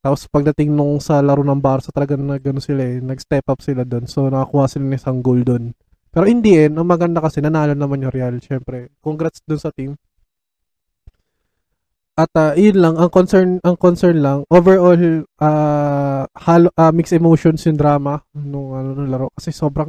Tapos 0.00 0.24
pagdating 0.32 0.72
nung 0.72 0.96
sa 0.96 1.20
laro 1.20 1.44
ng 1.44 1.60
Barca, 1.60 1.92
talaga 1.92 2.16
na 2.16 2.40
gano 2.40 2.56
sila 2.56 2.80
eh, 2.80 3.04
nag-step 3.04 3.44
up 3.52 3.60
sila 3.60 3.84
doon. 3.84 4.08
So 4.08 4.32
nakakuha 4.32 4.64
sila 4.64 4.88
ng 4.88 4.96
isang 4.96 5.20
goal 5.20 5.44
doon. 5.44 5.76
Pero 6.10 6.24
in 6.26 6.40
the 6.40 6.66
end, 6.66 6.74
ang 6.80 6.88
maganda 6.88 7.20
kasi 7.20 7.44
nanalo 7.44 7.76
naman 7.76 8.02
yung 8.02 8.14
Real, 8.14 8.34
syempre. 8.40 8.90
Congrats 9.04 9.44
doon 9.44 9.60
sa 9.60 9.70
team. 9.70 9.94
At 12.20 12.28
uh, 12.36 12.52
yun 12.52 12.76
lang 12.84 13.00
ang 13.00 13.08
concern 13.08 13.56
ang 13.64 13.80
concern 13.80 14.20
lang 14.20 14.44
overall 14.52 15.24
uh, 15.40 16.28
halo, 16.36 16.68
uh, 16.76 16.92
mixed 16.92 17.16
emotions 17.16 17.64
yung 17.64 17.80
drama 17.80 18.20
nung 18.36 18.76
ano 18.76 18.92
nung 18.92 19.08
laro 19.08 19.32
kasi 19.32 19.56
sobrang 19.56 19.88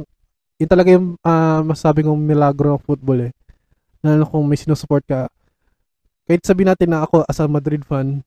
yun 0.56 0.70
talaga 0.70 0.96
yung 0.96 1.20
uh, 1.20 1.60
masabi 1.60 2.00
kong 2.00 2.16
milagro 2.16 2.72
ng 2.72 2.84
football 2.86 3.28
eh. 3.28 3.32
Lalo 4.00 4.24
kung 4.30 4.46
may 4.46 4.56
sinusupport 4.56 5.04
ka. 5.04 5.20
Kahit 6.24 6.46
sabihin 6.46 6.72
natin 6.72 6.94
na 6.94 7.02
ako 7.02 7.26
as 7.26 7.42
a 7.42 7.50
Madrid 7.50 7.82
fan, 7.82 8.22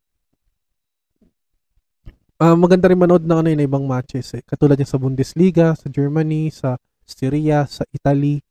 uh, 2.43 2.55
maganda 2.59 2.91
rin 2.91 2.99
manood 2.99 3.23
ng 3.23 3.39
ano 3.39 3.47
yun, 3.47 3.63
ibang 3.63 3.87
matches 3.87 4.35
eh. 4.35 4.43
Katulad 4.43 4.75
yung 4.75 4.91
sa 4.91 4.99
Bundesliga, 4.99 5.79
sa 5.79 5.87
Germany, 5.87 6.51
sa 6.51 6.75
Syria, 7.07 7.63
sa 7.71 7.87
Italy. 7.95 8.43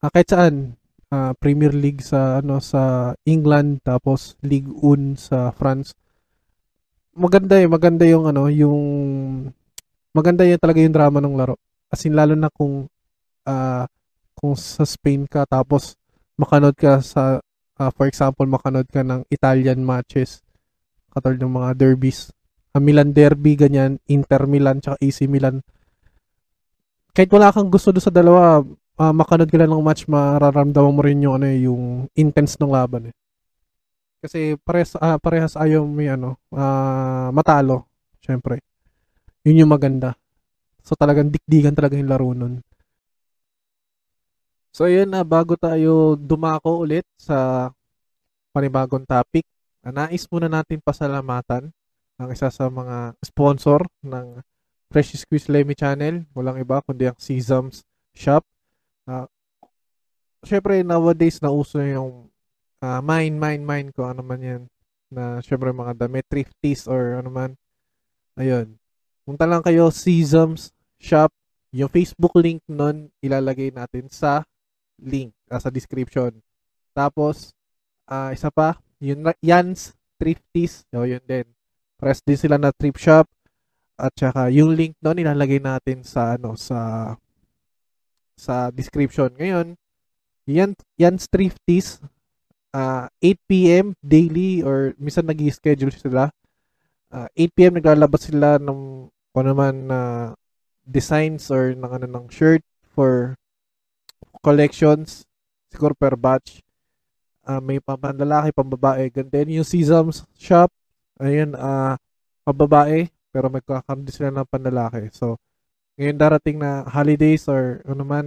Uh, 0.00 0.08
kahit 0.08 0.32
saan, 0.32 0.80
uh, 1.12 1.32
Premier 1.36 1.76
League 1.76 2.00
sa 2.00 2.40
ano 2.40 2.58
sa 2.64 3.12
England 3.28 3.84
tapos 3.84 4.40
Ligue 4.40 4.72
1 4.80 5.20
sa 5.20 5.52
France. 5.52 5.92
Maganda 7.12 7.60
eh, 7.60 7.68
maganda 7.68 8.08
yung 8.08 8.24
ano, 8.24 8.48
yung 8.48 8.80
maganda 10.16 10.48
yung 10.48 10.56
talaga 10.56 10.80
yung 10.80 10.96
drama 10.96 11.20
ng 11.20 11.36
laro. 11.36 11.60
As 11.92 12.00
in 12.08 12.16
lalo 12.16 12.32
na 12.32 12.48
kung 12.48 12.88
uh, 13.44 13.84
kung 14.32 14.54
sa 14.56 14.88
Spain 14.88 15.28
ka 15.28 15.44
tapos 15.44 16.00
makanood 16.40 16.72
ka 16.72 17.04
sa 17.04 17.44
uh, 17.76 17.90
for 17.92 18.08
example 18.08 18.48
makanood 18.48 18.88
ka 18.88 19.04
ng 19.04 19.28
Italian 19.28 19.84
matches 19.84 20.40
katulad 21.12 21.36
ng 21.36 21.52
mga 21.52 21.70
derbies. 21.76 22.32
Uh, 22.72 22.80
Milan 22.80 23.12
derby 23.12 23.52
ganyan, 23.60 24.00
Inter 24.08 24.48
Milan 24.48 24.80
tsaka 24.80 24.96
AC 25.04 25.28
Milan. 25.28 25.60
Kahit 27.12 27.28
wala 27.28 27.52
kang 27.52 27.68
gusto 27.68 27.92
do 27.92 28.00
sa 28.00 28.08
dalawa, 28.08 28.64
uh, 29.02 29.10
makanood 29.10 29.50
ka 29.50 29.58
lang 29.58 29.74
ng 29.74 29.82
match, 29.82 30.06
mararamdaman 30.06 30.94
mo 30.94 31.02
rin 31.02 31.18
yung, 31.26 31.34
ano, 31.34 31.46
eh, 31.50 31.66
yung 31.66 32.06
intense 32.14 32.54
ng 32.62 32.70
laban. 32.70 33.10
Eh. 33.10 33.14
Kasi 34.22 34.54
parehas, 34.62 34.94
ah, 35.02 35.18
parehas 35.18 35.58
ayaw 35.58 35.82
may 35.82 36.06
ano, 36.06 36.38
ah, 36.54 37.34
matalo. 37.34 37.90
Syempre. 38.22 38.62
Yun 39.42 39.66
yung 39.66 39.74
maganda. 39.74 40.14
So 40.86 40.94
talagang 40.94 41.34
dikdigan 41.34 41.74
talaga 41.74 41.98
yung 41.98 42.06
laro 42.06 42.30
nun. 42.30 42.62
So 44.70 44.86
yun 44.86 45.10
na, 45.10 45.26
bago 45.26 45.58
tayo 45.58 46.14
dumako 46.14 46.86
ulit 46.86 47.02
sa 47.18 47.68
panibagong 48.54 49.02
topic, 49.02 49.42
ah, 49.82 49.90
nais 49.90 50.22
muna 50.30 50.46
natin 50.46 50.78
pasalamatan 50.78 51.74
ang 52.22 52.28
isa 52.30 52.46
sa 52.46 52.70
mga 52.70 53.18
sponsor 53.26 53.82
ng 54.06 54.38
Fresh 54.86 55.18
Squeeze 55.18 55.50
Lemmy 55.50 55.74
Channel. 55.74 56.22
Walang 56.30 56.62
iba 56.62 56.78
kundi 56.86 57.10
ang 57.10 57.18
Sesams 57.18 57.82
Shop. 58.14 58.46
Uh, 59.08 59.26
syempre 60.42 60.82
nowadays 60.82 61.38
na 61.42 61.50
uso 61.50 61.78
yung 61.82 62.30
uh, 62.82 63.00
mine, 63.02 63.38
mine, 63.38 63.62
mine 63.62 63.88
ko 63.94 64.06
ano 64.06 64.22
man 64.22 64.40
yan 64.42 64.62
na 65.12 65.38
syempre 65.44 65.70
mga 65.70 66.06
damit, 66.06 66.24
thrifties 66.26 66.88
or 66.88 67.20
ano 67.20 67.28
man. 67.28 67.52
Ayun. 68.34 68.80
Punta 69.22 69.44
lang 69.44 69.60
kayo 69.60 69.92
Sesams 69.92 70.72
Shop. 70.96 71.28
Yung 71.72 71.88
Facebook 71.88 72.32
link 72.36 72.60
nun 72.68 73.08
ilalagay 73.20 73.72
natin 73.72 74.08
sa 74.08 74.44
link 75.00 75.32
uh, 75.52 75.60
sa 75.60 75.68
description. 75.68 76.32
Tapos, 76.92 77.56
uh, 78.08 78.28
isa 78.32 78.52
pa, 78.52 78.76
yun, 79.00 79.24
Yan's 79.40 79.96
Thrifties. 80.20 80.86
O, 80.94 81.02
yun 81.02 81.24
din. 81.26 81.48
Press 81.98 82.22
din 82.22 82.38
sila 82.38 82.60
na 82.60 82.70
trip 82.70 82.94
shop. 82.94 83.26
At 83.98 84.14
saka, 84.14 84.52
yung 84.54 84.76
link 84.76 84.94
doon 85.02 85.18
ilalagay 85.18 85.58
natin 85.58 86.06
sa, 86.06 86.38
ano, 86.38 86.54
sa, 86.54 87.12
sa 88.36 88.72
description. 88.74 89.30
Ngayon, 89.36 89.78
yan, 90.48 90.74
Yan's 90.98 91.30
Thrifties, 91.30 92.02
uh, 92.74 93.06
8 93.22 93.38
p.m. 93.48 93.86
daily 94.02 94.64
or 94.64 94.96
minsan 94.98 95.28
nag 95.28 95.38
schedule 95.54 95.94
sila. 95.94 96.32
Uh, 97.12 97.28
8 97.36 97.56
p.m. 97.56 97.72
naglalabas 97.78 98.32
sila 98.32 98.58
ng 98.58 99.06
kung 99.32 99.46
naman 99.48 99.88
na 99.88 100.00
uh, 100.00 100.26
designs 100.84 101.48
or 101.48 101.72
ng 101.72 101.88
ano 101.88 102.06
ng 102.08 102.26
shirt 102.28 102.60
for 102.92 103.38
collections, 104.44 105.24
siguro 105.70 105.96
per 105.96 106.18
batch. 106.18 106.60
Uh, 107.42 107.58
may 107.58 107.78
pambabae, 107.80 108.52
pambabae. 108.54 109.08
Ganda 109.10 109.42
yung 109.42 109.66
Sesams 109.66 110.26
shop. 110.38 110.70
Ayun, 111.18 111.54
uh, 111.54 111.94
pambabae, 112.46 113.08
pero 113.30 113.48
magkakaroon 113.48 114.04
din 114.04 114.14
sila 114.14 114.30
ng 114.30 114.48
panlalaki. 114.50 115.10
So, 115.14 115.38
ngayon 115.98 116.18
darating 116.18 116.56
na 116.60 116.84
holidays 116.88 117.44
or 117.48 117.84
ano 117.84 118.04
man, 118.06 118.26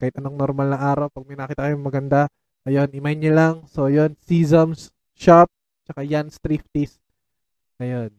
kahit 0.00 0.16
anong 0.18 0.36
normal 0.38 0.68
na 0.72 0.80
araw, 0.80 1.06
pag 1.12 1.26
may 1.28 1.38
nakita 1.38 1.66
kayong 1.68 1.84
maganda, 1.84 2.26
ayun, 2.64 2.88
imay 2.94 3.14
nyo 3.18 3.32
lang. 3.36 3.54
So, 3.68 3.86
yun, 3.92 4.16
Sesams 4.24 4.90
shop, 5.14 5.48
tsaka 5.86 6.02
Jan's 6.08 6.40
Thrifties. 6.40 6.98
Ayun. 7.80 8.10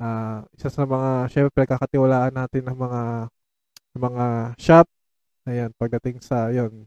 Uh, 0.00 0.42
isa 0.56 0.72
sa 0.72 0.84
mga, 0.88 1.28
syempre, 1.28 1.62
kakatiwalaan 1.68 2.32
natin 2.32 2.64
ng 2.64 2.78
mga 2.78 3.02
mga 3.90 4.26
shop 4.56 4.86
Ayan, 5.48 5.72
pagdating 5.80 6.20
sa, 6.20 6.52
yon 6.52 6.86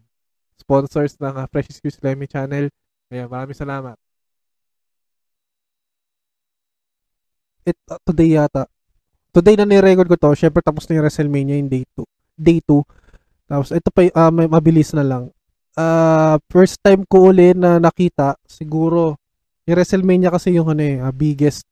sponsors 0.61 1.17
ng 1.19 1.35
uh, 1.41 1.47
Fresh 1.51 1.73
Squeeze 1.77 1.99
Lemmy 2.05 2.27
Channel. 2.29 2.69
Ayan, 3.11 3.27
maraming 3.27 3.57
salamat. 3.57 3.97
It, 7.65 7.77
uh, 7.91 7.99
today 8.07 8.35
yata. 8.35 8.72
Today 9.33 9.57
na 9.57 9.65
ni-record 9.65 10.05
ko 10.05 10.15
to. 10.15 10.37
Syempre 10.37 10.61
tapos 10.61 10.85
na 10.85 11.01
yung 11.01 11.03
WrestleMania 11.09 11.57
yung 11.57 11.71
day 11.71 11.83
2. 11.97 12.05
Day 12.37 12.59
2. 12.61 13.49
Tapos 13.49 13.69
ito 13.73 13.89
pa, 13.89 14.05
uh, 14.05 14.31
may, 14.31 14.45
mabilis 14.45 14.93
na 14.93 15.01
lang. 15.01 15.33
Uh, 15.73 16.37
first 16.53 16.77
time 16.85 17.01
ko 17.09 17.33
uli 17.33 17.57
na 17.57 17.81
nakita, 17.81 18.37
siguro, 18.45 19.17
yung 19.65 19.77
WrestleMania 19.81 20.29
kasi 20.29 20.53
yung 20.53 20.69
ano 20.69 20.85
eh, 20.85 21.01
uh, 21.01 21.09
biggest 21.09 21.65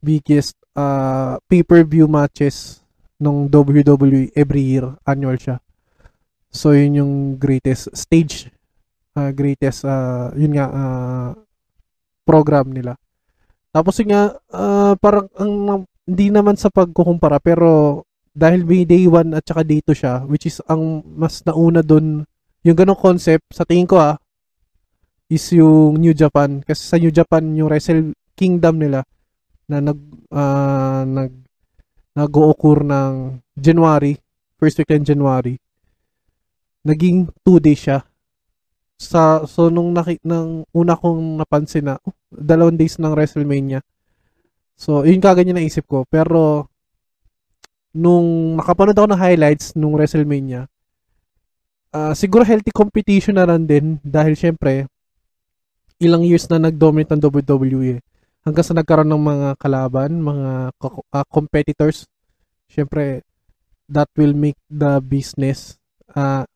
biggest 0.00 0.56
uh, 0.72 1.36
pay-per-view 1.50 2.08
matches 2.08 2.80
nung 3.20 3.52
WWE 3.52 4.32
every 4.32 4.64
year. 4.64 4.88
Annual 5.04 5.36
siya. 5.36 5.56
So 6.48 6.72
yun 6.72 7.04
yung 7.04 7.12
greatest 7.36 7.92
stage 7.92 8.48
uh, 9.18 9.30
greatest 9.34 9.82
uh, 9.82 10.30
yun 10.38 10.54
nga 10.54 10.66
uh, 10.70 11.30
program 12.22 12.70
nila. 12.70 12.94
Tapos 13.74 13.98
yun 13.98 14.14
nga 14.14 14.38
uh, 14.54 14.94
parang 15.02 15.26
ang 15.34 15.84
hindi 16.08 16.32
naman 16.32 16.56
sa 16.56 16.72
pagkukumpara 16.72 17.36
pero 17.44 18.02
dahil 18.32 18.64
may 18.64 18.88
day 18.88 19.04
1 19.04 19.36
at 19.36 19.44
saka 19.44 19.62
day 19.62 19.84
2 19.84 19.92
siya 19.92 20.14
which 20.24 20.48
is 20.48 20.64
ang 20.64 21.04
mas 21.04 21.44
nauna 21.44 21.84
doon 21.84 22.24
yung 22.64 22.76
ganong 22.76 22.96
concept 22.96 23.44
sa 23.52 23.68
tingin 23.68 23.84
ko 23.84 24.00
ah 24.00 24.16
is 25.28 25.44
yung 25.52 26.00
New 26.00 26.16
Japan 26.16 26.64
kasi 26.64 26.80
sa 26.88 26.96
New 26.96 27.12
Japan 27.12 27.52
yung 27.52 27.68
Wrestle 27.68 28.16
Kingdom 28.32 28.80
nila 28.80 29.04
na 29.68 29.84
nag 29.84 30.00
uh, 30.32 31.04
nag 31.04 31.32
nag-occur 32.16 32.88
ng 32.88 33.42
January 33.52 34.16
first 34.56 34.80
week 34.80 34.90
ng 34.90 35.04
January 35.04 35.60
naging 36.88 37.28
2 37.44 37.60
days 37.60 37.80
siya. 37.84 37.98
Sa, 38.98 39.46
so, 39.46 39.70
nung 39.70 39.94
naki, 39.94 40.18
nang 40.26 40.66
una 40.74 40.98
kong 40.98 41.38
napansin 41.38 41.86
na, 41.86 41.94
oh, 42.02 42.14
dalawang 42.32 42.80
days 42.80 42.98
ng 42.98 43.14
WrestleMania. 43.14 43.84
So, 44.78 45.02
yun 45.02 45.18
kaganyan 45.18 45.58
naisip 45.58 45.90
ko. 45.90 46.06
Pero, 46.06 46.70
nung 47.90 48.54
nakapanood 48.54 48.94
ako 48.94 49.08
ng 49.10 49.22
highlights 49.22 49.74
nung 49.74 49.98
WrestleMania, 49.98 50.70
uh, 51.90 52.14
siguro 52.14 52.46
healthy 52.46 52.70
competition 52.70 53.34
na 53.34 53.50
rin 53.50 53.66
din 53.66 53.86
dahil 54.06 54.38
syempre, 54.38 54.86
ilang 55.98 56.22
years 56.22 56.46
na 56.46 56.70
nag-dominate 56.70 57.10
ng 57.10 57.22
WWE. 57.26 57.98
Hanggang 58.46 58.64
sa 58.64 58.76
nagkaroon 58.78 59.10
ng 59.10 59.24
mga 59.26 59.48
kalaban, 59.58 60.22
mga 60.22 60.70
uh, 60.78 61.26
competitors. 61.26 62.06
Syempre, 62.70 63.26
that 63.90 64.06
will 64.14 64.32
make 64.32 64.56
the 64.70 65.02
business 65.02 65.74
uh, 66.14 66.46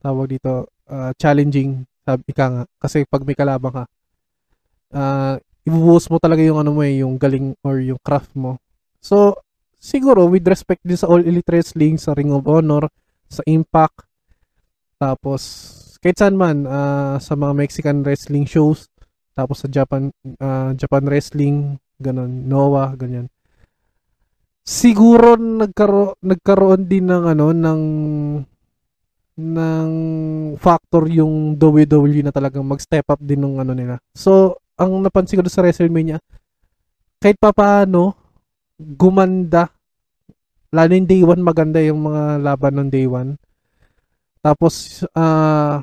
tawag 0.00 0.38
dito, 0.38 0.70
uh, 0.88 1.12
challenging, 1.20 1.84
sabi 2.06 2.30
ka 2.32 2.46
nga. 2.48 2.62
Kasi 2.80 3.04
pag 3.04 3.22
may 3.26 3.36
kalabang 3.36 3.74
ka, 3.74 3.84
uh, 4.94 5.34
ibubuhos 5.66 6.06
mo 6.08 6.22
talaga 6.22 6.40
yung 6.46 6.62
ano 6.62 6.70
mo 6.72 6.86
eh, 6.86 7.02
yung 7.02 7.18
galing 7.18 7.58
or 7.66 7.82
yung 7.82 7.98
craft 8.00 8.30
mo. 8.38 8.62
So, 9.02 9.42
siguro, 9.76 10.30
with 10.30 10.46
respect 10.46 10.80
din 10.86 10.96
sa 10.96 11.10
All 11.10 11.26
Elite 11.26 11.50
Wrestling, 11.50 11.98
sa 11.98 12.14
Ring 12.14 12.30
of 12.30 12.46
Honor, 12.46 12.86
sa 13.26 13.42
Impact, 13.44 14.06
tapos, 14.96 15.42
kahit 16.00 16.16
saan 16.16 16.40
man, 16.40 16.64
uh, 16.64 17.20
sa 17.20 17.36
mga 17.36 17.52
Mexican 17.52 18.00
wrestling 18.00 18.48
shows, 18.48 18.88
tapos 19.36 19.60
sa 19.60 19.68
Japan, 19.68 20.08
uh, 20.40 20.72
Japan 20.72 21.04
Wrestling, 21.04 21.76
ganun, 22.00 22.48
Noah, 22.48 22.96
ganyan. 22.96 23.28
Siguro 24.66 25.38
nagkaroon 25.38 26.18
nagkaroon 26.26 26.90
din 26.90 27.06
ng 27.06 27.22
ano 27.22 27.54
ng 27.54 27.82
ng 29.36 29.90
factor 30.58 31.06
yung 31.06 31.54
WWE 31.54 32.26
na 32.26 32.34
talagang 32.34 32.66
mag-step 32.66 33.06
up 33.06 33.20
din 33.22 33.46
ng 33.46 33.62
ano 33.62 33.76
nila. 33.76 33.94
So, 34.10 34.58
ang 34.76 35.00
napansin 35.00 35.40
ko 35.40 35.48
sa 35.48 35.64
WrestleMania, 35.64 36.20
kahit 37.20 37.40
pa 37.40 37.50
paano, 37.50 38.12
gumanda. 38.76 39.72
Lalo 40.68 40.92
yung 40.92 41.08
day 41.08 41.24
1, 41.24 41.40
maganda 41.40 41.80
yung 41.80 42.04
mga 42.04 42.44
laban 42.44 42.74
ng 42.76 42.88
day 42.92 43.08
1. 43.08 43.40
Tapos, 44.44 45.02
uh, 45.16 45.80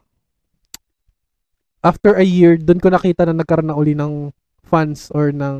after 1.83 2.15
a 2.15 2.25
year, 2.25 2.55
doon 2.55 2.79
ko 2.79 2.87
nakita 2.93 3.25
na 3.27 3.35
nagkaroon 3.35 3.69
na 3.73 3.75
uli 3.75 3.97
ng 3.97 4.31
fans 4.63 5.09
or 5.11 5.33
ng 5.33 5.59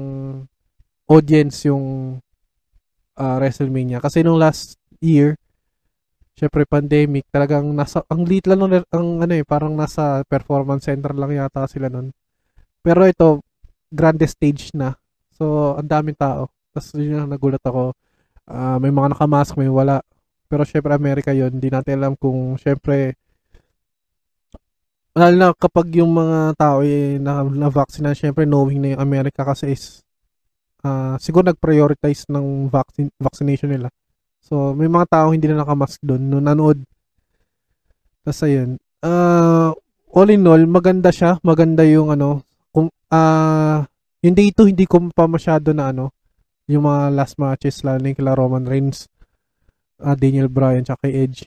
audience 1.10 1.66
yung 1.68 2.18
uh, 3.18 3.38
WrestleMania. 3.42 4.00
Kasi 4.00 4.22
nung 4.22 4.40
last 4.40 4.78
year, 5.04 5.36
syempre 6.38 6.64
pandemic, 6.64 7.28
talagang 7.34 7.68
nasa, 7.76 8.06
ang 8.08 8.24
lit 8.24 8.46
lang 8.48 8.64
ng, 8.64 8.88
ang 8.88 9.08
ano 9.26 9.34
eh, 9.36 9.44
parang 9.44 9.76
nasa 9.76 10.24
performance 10.26 10.88
center 10.88 11.12
lang 11.18 11.34
yata 11.34 11.68
sila 11.68 11.92
nun. 11.92 12.14
Pero 12.84 13.08
ito, 13.08 13.40
grande 13.88 14.28
stage 14.28 14.76
na. 14.76 15.00
So, 15.34 15.74
ang 15.80 15.88
daming 15.88 16.20
tao. 16.20 16.52
Tapos 16.76 16.92
yun 17.00 17.24
yung 17.24 17.32
nagulat 17.32 17.64
ako. 17.64 17.96
Uh, 18.44 18.78
may 18.84 18.92
mga 18.92 19.16
nakamask, 19.16 19.56
may 19.56 19.72
wala. 19.72 20.04
Pero 20.52 20.68
syempre 20.68 20.92
Amerika 20.94 21.32
yon 21.32 21.58
Hindi 21.58 21.72
natin 21.72 21.98
alam 21.98 22.14
kung 22.20 22.60
syempre 22.60 23.18
lalo 25.14 25.34
na 25.38 25.48
kapag 25.54 25.94
yung 26.02 26.10
mga 26.10 26.58
tao 26.58 26.82
eh, 26.82 27.22
na, 27.22 27.46
na-vaccine 27.46 28.10
na, 28.10 28.18
syempre 28.18 28.50
knowing 28.50 28.82
na 28.82 28.98
yung 28.98 29.04
Amerika 29.06 29.46
kasi 29.46 29.78
is 29.78 30.02
uh, 30.82 31.16
siguro 31.22 31.54
nag-prioritize 31.54 32.26
ng 32.34 32.70
vaccine, 32.70 33.14
vaccination 33.22 33.70
nila. 33.70 33.90
So, 34.44 34.76
may 34.76 34.90
mga 34.90 35.08
tao 35.10 35.32
hindi 35.32 35.48
na 35.48 35.64
nakamask 35.64 36.02
doon 36.04 36.22
no 36.28 36.42
nanood. 36.44 36.82
Tapos 38.26 38.42
ayun. 38.44 38.76
Uh, 39.04 39.72
all 40.12 40.30
in 40.30 40.44
all, 40.46 40.62
maganda 40.68 41.14
siya. 41.14 41.40
Maganda 41.46 41.86
yung 41.88 42.12
ano, 42.12 42.44
kung 42.74 42.90
uh, 42.90 43.80
yung 44.26 44.36
day 44.36 44.50
2 44.50 44.74
hindi 44.74 44.90
ko 44.90 44.98
pa 45.14 45.30
masyado 45.30 45.72
na 45.72 45.94
ano, 45.94 46.10
yung 46.66 46.90
mga 46.90 47.14
last 47.14 47.38
matches 47.38 47.86
lalo 47.86 48.02
yung 48.02 48.18
kila 48.18 48.34
Roman 48.34 48.66
Reigns, 48.66 49.06
uh, 50.02 50.18
Daniel 50.18 50.50
Bryan, 50.50 50.82
tsaka 50.82 51.06
Edge. 51.08 51.46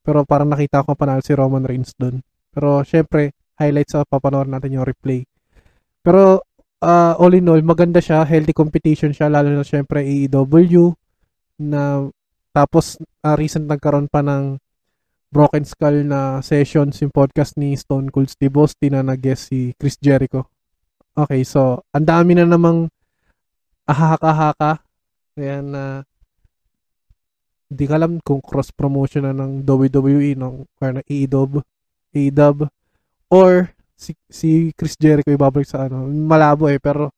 Pero 0.00 0.24
parang 0.24 0.48
nakita 0.48 0.86
ko 0.86 0.96
panalo 0.96 1.20
si 1.20 1.34
Roman 1.36 1.66
Reigns 1.66 1.92
doon. 1.98 2.22
Pero 2.54 2.80
syempre, 2.86 3.36
highlights 3.58 3.92
sa 3.92 4.06
papanoorin 4.06 4.54
natin 4.54 4.80
yung 4.80 4.86
replay. 4.86 5.26
Pero 6.00 6.40
uh, 6.80 7.14
all 7.18 7.34
in 7.34 7.50
all, 7.50 7.60
maganda 7.66 7.98
siya, 7.98 8.22
healthy 8.22 8.54
competition 8.54 9.10
siya, 9.10 9.26
lalo 9.26 9.50
na 9.50 9.66
syempre 9.66 10.06
AEW 10.06 10.94
na 11.60 12.06
tapos 12.52 12.96
uh, 13.24 13.36
recent 13.36 13.68
nagkaroon 13.68 14.08
pa 14.08 14.24
ng 14.24 14.56
Broken 15.30 15.64
Skull 15.66 16.06
na 16.06 16.38
sessions 16.40 17.02
yung 17.02 17.10
podcast 17.10 17.58
ni 17.58 17.74
Stone 17.74 18.14
Cold 18.14 18.30
Steve 18.30 18.54
Austin 18.56 18.94
na 18.94 19.02
nag-guest 19.02 19.50
si 19.50 19.74
Chris 19.74 19.98
Jericho. 19.98 20.46
Okay, 21.16 21.42
so 21.42 21.82
ang 21.90 22.06
dami 22.06 22.36
na 22.36 22.46
namang 22.46 22.86
ahaka-haka. 23.88 24.82
Ayan 25.36 25.72
na 25.72 25.82
uh, 25.82 25.98
hindi 27.66 27.84
ka 27.90 27.94
alam 27.98 28.22
kung 28.22 28.38
cross 28.38 28.70
promotion 28.70 29.26
na 29.26 29.34
ng 29.34 29.66
WWE 29.66 30.38
ng 30.38 30.54
or 30.78 30.90
ng 30.94 31.04
AEW, 31.06 31.58
AEW 32.14 32.70
or 33.26 33.74
si, 33.98 34.14
si 34.30 34.70
Chris 34.78 34.94
Jericho 34.94 35.34
ibabalik 35.34 35.66
sa 35.66 35.90
ano. 35.90 36.06
Malabo 36.06 36.70
eh 36.70 36.78
pero 36.78 37.10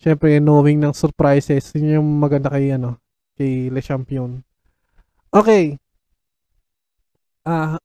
syempre 0.00 0.40
knowing 0.40 0.80
ng 0.80 0.94
surprises 0.96 1.74
yun 1.76 2.00
yung 2.00 2.08
maganda 2.16 2.48
kay 2.48 2.72
ano 2.72 2.96
kay 3.36 3.68
Le 3.68 3.82
Champion. 3.84 4.40
Okay. 5.28 5.76
Ah 7.46 7.76
uh, 7.76 7.78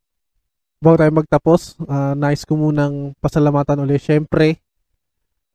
bago 0.84 1.00
tayo 1.00 1.12
magtapos, 1.16 1.80
uh, 1.88 2.12
nice 2.18 2.44
ko 2.44 2.60
munang 2.60 3.16
pasalamatan 3.24 3.88
ulit. 3.88 4.04
Syempre, 4.04 4.60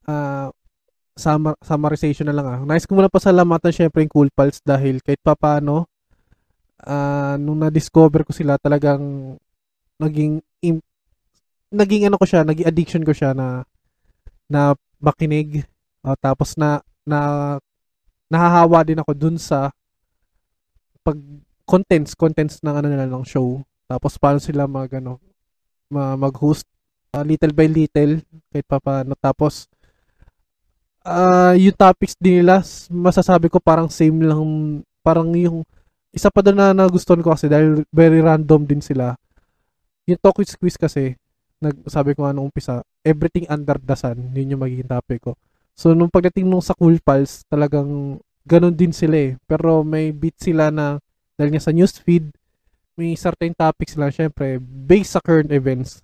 uh, 0.08 0.48
summar, 1.18 1.52
summarization 1.60 2.24
na 2.30 2.34
lang 2.36 2.46
ah. 2.48 2.60
Nice 2.64 2.88
ko 2.88 2.96
muna 2.96 3.12
pasalamatan 3.12 3.74
syempre 3.74 4.00
yung 4.00 4.12
Cool 4.12 4.30
Pals 4.32 4.64
dahil 4.64 5.04
kahit 5.04 5.20
pa 5.20 5.36
paano, 5.36 5.84
uh, 6.86 7.36
nung 7.36 7.60
na-discover 7.60 8.24
ko 8.24 8.32
sila 8.32 8.56
talagang 8.56 9.36
naging 10.00 10.40
im, 10.64 10.80
naging 11.68 12.08
ano 12.08 12.16
ko 12.16 12.24
siya, 12.24 12.46
naging 12.48 12.64
addiction 12.64 13.02
ko 13.04 13.12
siya 13.12 13.36
na 13.36 13.68
na 14.48 14.72
makinig 14.96 15.68
uh, 16.08 16.16
tapos 16.16 16.56
na 16.56 16.80
na 17.04 17.20
nahahawa 18.32 18.80
din 18.80 19.00
ako 19.00 19.12
dun 19.12 19.36
sa 19.36 19.68
pag 21.04 21.20
contents 21.68 22.16
contents 22.16 22.64
ng 22.64 22.72
ano 22.72 22.88
nila 22.88 23.04
ng 23.04 23.24
show 23.28 23.60
tapos 23.88 24.20
paano 24.20 24.38
sila 24.38 24.68
mag 24.68 24.92
ano 24.92 25.16
mag-host 25.90 26.68
uh, 27.16 27.24
little 27.24 27.56
by 27.56 27.64
little 27.64 28.20
kahit 28.52 28.66
pa 28.68 28.76
paano 28.76 29.16
tapos 29.16 29.64
uh, 31.08 31.56
yung 31.56 31.72
topics 31.72 32.12
din 32.20 32.44
nila 32.44 32.60
masasabi 32.92 33.48
ko 33.48 33.56
parang 33.56 33.88
same 33.88 34.20
lang 34.20 34.44
parang 35.00 35.32
yung 35.32 35.64
isa 36.12 36.32
pa 36.32 36.40
doon 36.40 36.56
na 36.56 36.72
nagustuhan 36.72 37.20
ko 37.20 37.32
kasi 37.32 37.46
dahil 37.46 37.84
very 37.92 38.20
random 38.24 38.64
din 38.64 38.80
sila. 38.80 39.16
Yung 40.08 40.20
talk 40.20 40.40
with 40.40 40.48
squeeze 40.48 40.80
kasi, 40.80 41.14
nagsabi 41.60 42.16
ko 42.16 42.24
nga 42.24 42.32
nung 42.32 42.48
umpisa, 42.48 42.80
everything 43.04 43.44
under 43.52 43.76
the 43.76 43.96
sun, 43.96 44.32
yun 44.32 44.56
yung 44.56 44.62
magiging 44.64 44.88
topic 44.88 45.20
ko. 45.20 45.36
So, 45.78 45.92
nung 45.92 46.10
pagdating 46.10 46.48
nung 46.48 46.64
sa 46.64 46.74
Cool 46.74 46.98
Pals, 46.98 47.44
talagang 47.46 48.18
ganun 48.48 48.74
din 48.74 48.90
sila 48.90 49.14
eh. 49.14 49.32
Pero 49.44 49.84
may 49.84 50.10
beat 50.10 50.34
sila 50.40 50.72
na, 50.72 50.98
dahil 51.36 51.54
nga 51.54 51.62
sa 51.62 51.70
newsfeed, 51.76 52.34
may 52.98 53.14
certain 53.14 53.54
topics 53.54 53.94
lang, 53.94 54.10
syempre, 54.10 54.58
based 54.58 55.14
sa 55.14 55.22
current 55.22 55.54
events. 55.54 56.02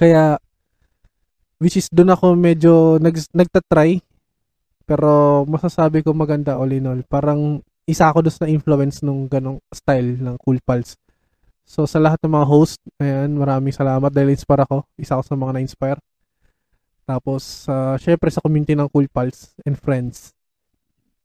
Kaya, 0.00 0.40
which 1.60 1.76
is 1.76 1.92
doon 1.92 2.16
ako 2.16 2.32
medyo 2.32 2.96
nag, 2.96 3.20
nagtatry, 3.36 4.00
pero 4.88 5.44
masasabi 5.44 6.00
ko 6.00 6.16
maganda 6.16 6.56
all 6.56 6.72
in 6.72 6.88
all. 6.88 7.00
Parang 7.04 7.60
isa 7.84 8.08
ako 8.08 8.24
doon 8.24 8.36
sa 8.36 8.48
influence 8.48 9.04
nung 9.04 9.28
ganong 9.28 9.60
style 9.68 10.16
ng 10.16 10.40
Cool 10.40 10.62
Pals. 10.64 10.96
So 11.66 11.84
sa 11.84 11.98
lahat 11.98 12.22
ng 12.22 12.32
mga 12.32 12.46
host, 12.46 12.78
ayan, 13.02 13.34
maraming 13.36 13.74
salamat 13.74 14.08
dahil 14.08 14.32
inspire 14.32 14.64
ako. 14.64 14.86
Isa 14.96 15.18
ako 15.18 15.22
sa 15.26 15.36
mga 15.36 15.52
na-inspire. 15.58 16.00
Tapos, 17.06 17.66
uh, 17.70 17.94
syempre 17.98 18.30
sa 18.30 18.42
community 18.42 18.74
ng 18.74 18.90
Cool 18.90 19.10
Pals 19.10 19.54
and 19.66 19.74
friends. 19.78 20.34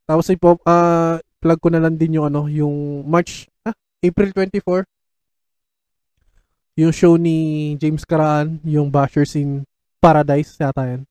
Tapos 0.09 0.29
ipo, 0.33 0.57
uh, 0.65 1.21
plug 1.41 1.59
ko 1.61 1.69
na 1.69 1.81
lang 1.81 1.97
din 1.97 2.17
yung 2.17 2.29
ano, 2.29 2.49
yung 2.49 3.05
March, 3.05 3.50
April 4.01 4.33
24. 4.33 4.83
Yung 6.81 6.89
show 6.89 7.13
ni 7.21 7.73
James 7.77 8.01
Karaan, 8.01 8.57
yung 8.65 8.89
Bashers 8.89 9.37
in 9.37 9.61
Paradise, 10.01 10.57
yata 10.57 10.83
yan. 10.89 11.01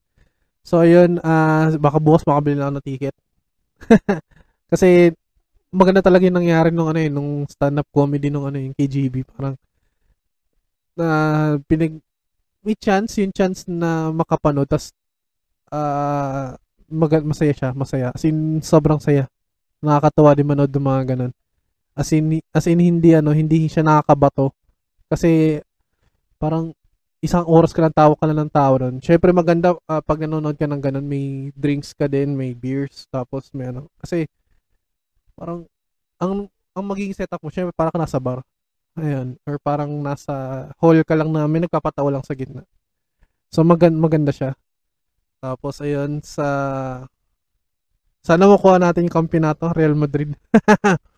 So, 0.61 0.83
ayun, 0.83 1.17
uh, 1.23 1.71
baka 1.79 1.97
bukas 1.97 2.27
makabili 2.27 2.59
na 2.59 2.67
ako 2.67 2.73
ng 2.77 2.85
ticket. 2.85 3.15
Kasi 4.71 5.15
maganda 5.71 6.03
talaga 6.03 6.27
yung 6.27 6.37
nangyari 6.37 6.69
nung 6.69 6.91
ano 6.91 6.99
eh, 6.99 7.07
nung 7.07 7.47
stand-up 7.47 7.87
comedy 7.95 8.27
nung 8.27 8.45
ano 8.45 8.59
yung 8.59 8.75
KGB. 8.75 9.23
Parang 9.23 9.55
na 10.91 11.07
uh, 11.07 11.51
pinag 11.65 11.95
may 12.61 12.75
chance, 12.77 13.17
yung 13.17 13.33
chance 13.33 13.65
na 13.65 14.11
makapanood 14.13 14.69
tas 14.69 14.91
uh, 15.71 16.53
mag- 16.91 17.25
masaya 17.25 17.53
siya, 17.55 17.71
masaya. 17.73 18.11
As 18.13 18.23
in, 18.27 18.59
sobrang 18.61 18.99
saya. 19.01 19.25
Nakakatawa 19.81 20.35
din 20.37 20.45
manood 20.45 20.69
ng 20.69 20.85
mga 20.85 21.01
ganun. 21.15 21.33
As 21.91 22.09
in, 22.15 22.39
as 22.55 22.65
in 22.67 22.79
hindi 22.79 23.11
ano, 23.13 23.35
hindi 23.35 23.67
siya 23.67 23.83
nakakabato. 23.83 24.55
Kasi 25.11 25.59
parang 26.39 26.71
isang 27.21 27.45
oras 27.45 27.69
ka 27.69 27.85
lang 27.85 27.93
tawa 27.93 28.17
ka 28.17 28.25
lang 28.25 28.47
ng 28.47 28.53
tao 28.53 28.73
doon. 28.81 28.95
Syempre 28.97 29.29
maganda 29.29 29.77
uh, 29.77 30.01
pag 30.01 30.17
nanonood 30.17 30.57
ka 30.57 30.65
ng 30.65 30.81
ganun, 30.81 31.05
may 31.05 31.53
drinks 31.53 31.93
ka 31.93 32.09
din, 32.09 32.33
may 32.33 32.57
beers, 32.57 33.05
tapos 33.13 33.53
may 33.53 33.69
ano. 33.69 33.85
Kasi 34.01 34.25
parang 35.37 35.69
ang 36.17 36.49
ang 36.73 36.85
magiging 36.87 37.13
setup 37.13 37.43
mo 37.43 37.53
syempre 37.53 37.75
parang 37.77 37.93
ka 37.93 38.01
nasa 38.01 38.17
bar. 38.17 38.41
Ayan, 38.97 39.39
or 39.47 39.55
parang 39.61 39.91
nasa 40.03 40.67
hall 40.81 40.99
ka 41.07 41.15
lang 41.15 41.31
na 41.31 41.47
may 41.47 41.63
nagpapatawa 41.63 42.11
lang 42.11 42.25
sa 42.25 42.35
gitna. 42.35 42.65
So 43.53 43.61
maganda, 43.61 44.01
maganda 44.01 44.33
siya. 44.33 44.57
Tapos 45.39 45.79
ayun 45.79 46.25
sa 46.25 46.47
sana 48.21 48.45
makuha 48.45 48.77
natin 48.77 49.09
yung 49.09 49.17
kampeonato 49.21 49.69
Real 49.77 49.93
Madrid. 49.93 50.33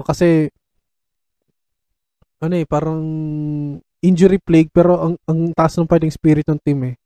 o 0.00 0.04
kasi 0.04 0.48
ano 2.40 2.54
eh 2.56 2.64
parang 2.64 3.00
injury 4.00 4.40
plague 4.40 4.72
pero 4.72 4.96
ang 4.96 5.14
ang 5.28 5.52
taas 5.52 5.76
ng 5.76 5.84
fighting 5.84 6.12
spirit 6.12 6.48
ng 6.48 6.60
team 6.64 6.80
eh. 6.88 6.96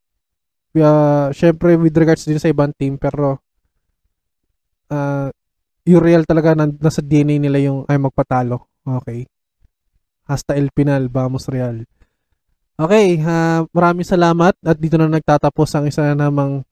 Kaya 0.71 0.91
syempre 1.35 1.75
with 1.75 1.95
regards 1.95 2.23
din 2.23 2.39
sa 2.39 2.51
ibang 2.51 2.71
team 2.75 2.95
pero 2.95 3.43
uh, 4.91 5.27
yung 5.85 6.01
real 6.01 6.23
talaga 6.25 6.57
na, 6.57 6.65
nasa 6.67 7.03
DNA 7.03 7.37
nila 7.37 7.59
yung 7.61 7.83
ay 7.85 7.99
magpatalo. 7.99 8.65
Okay. 8.81 9.27
Hasta 10.25 10.57
el 10.57 10.73
final, 10.73 11.05
vamos 11.13 11.45
real. 11.45 11.85
Okay, 12.75 13.21
uh, 13.23 13.63
maraming 13.71 14.03
salamat 14.03 14.51
at 14.59 14.77
dito 14.81 14.99
na 14.99 15.07
nagtatapos 15.07 15.69
ang 15.77 15.85
isa 15.87 16.11
na 16.11 16.27
namang 16.27 16.65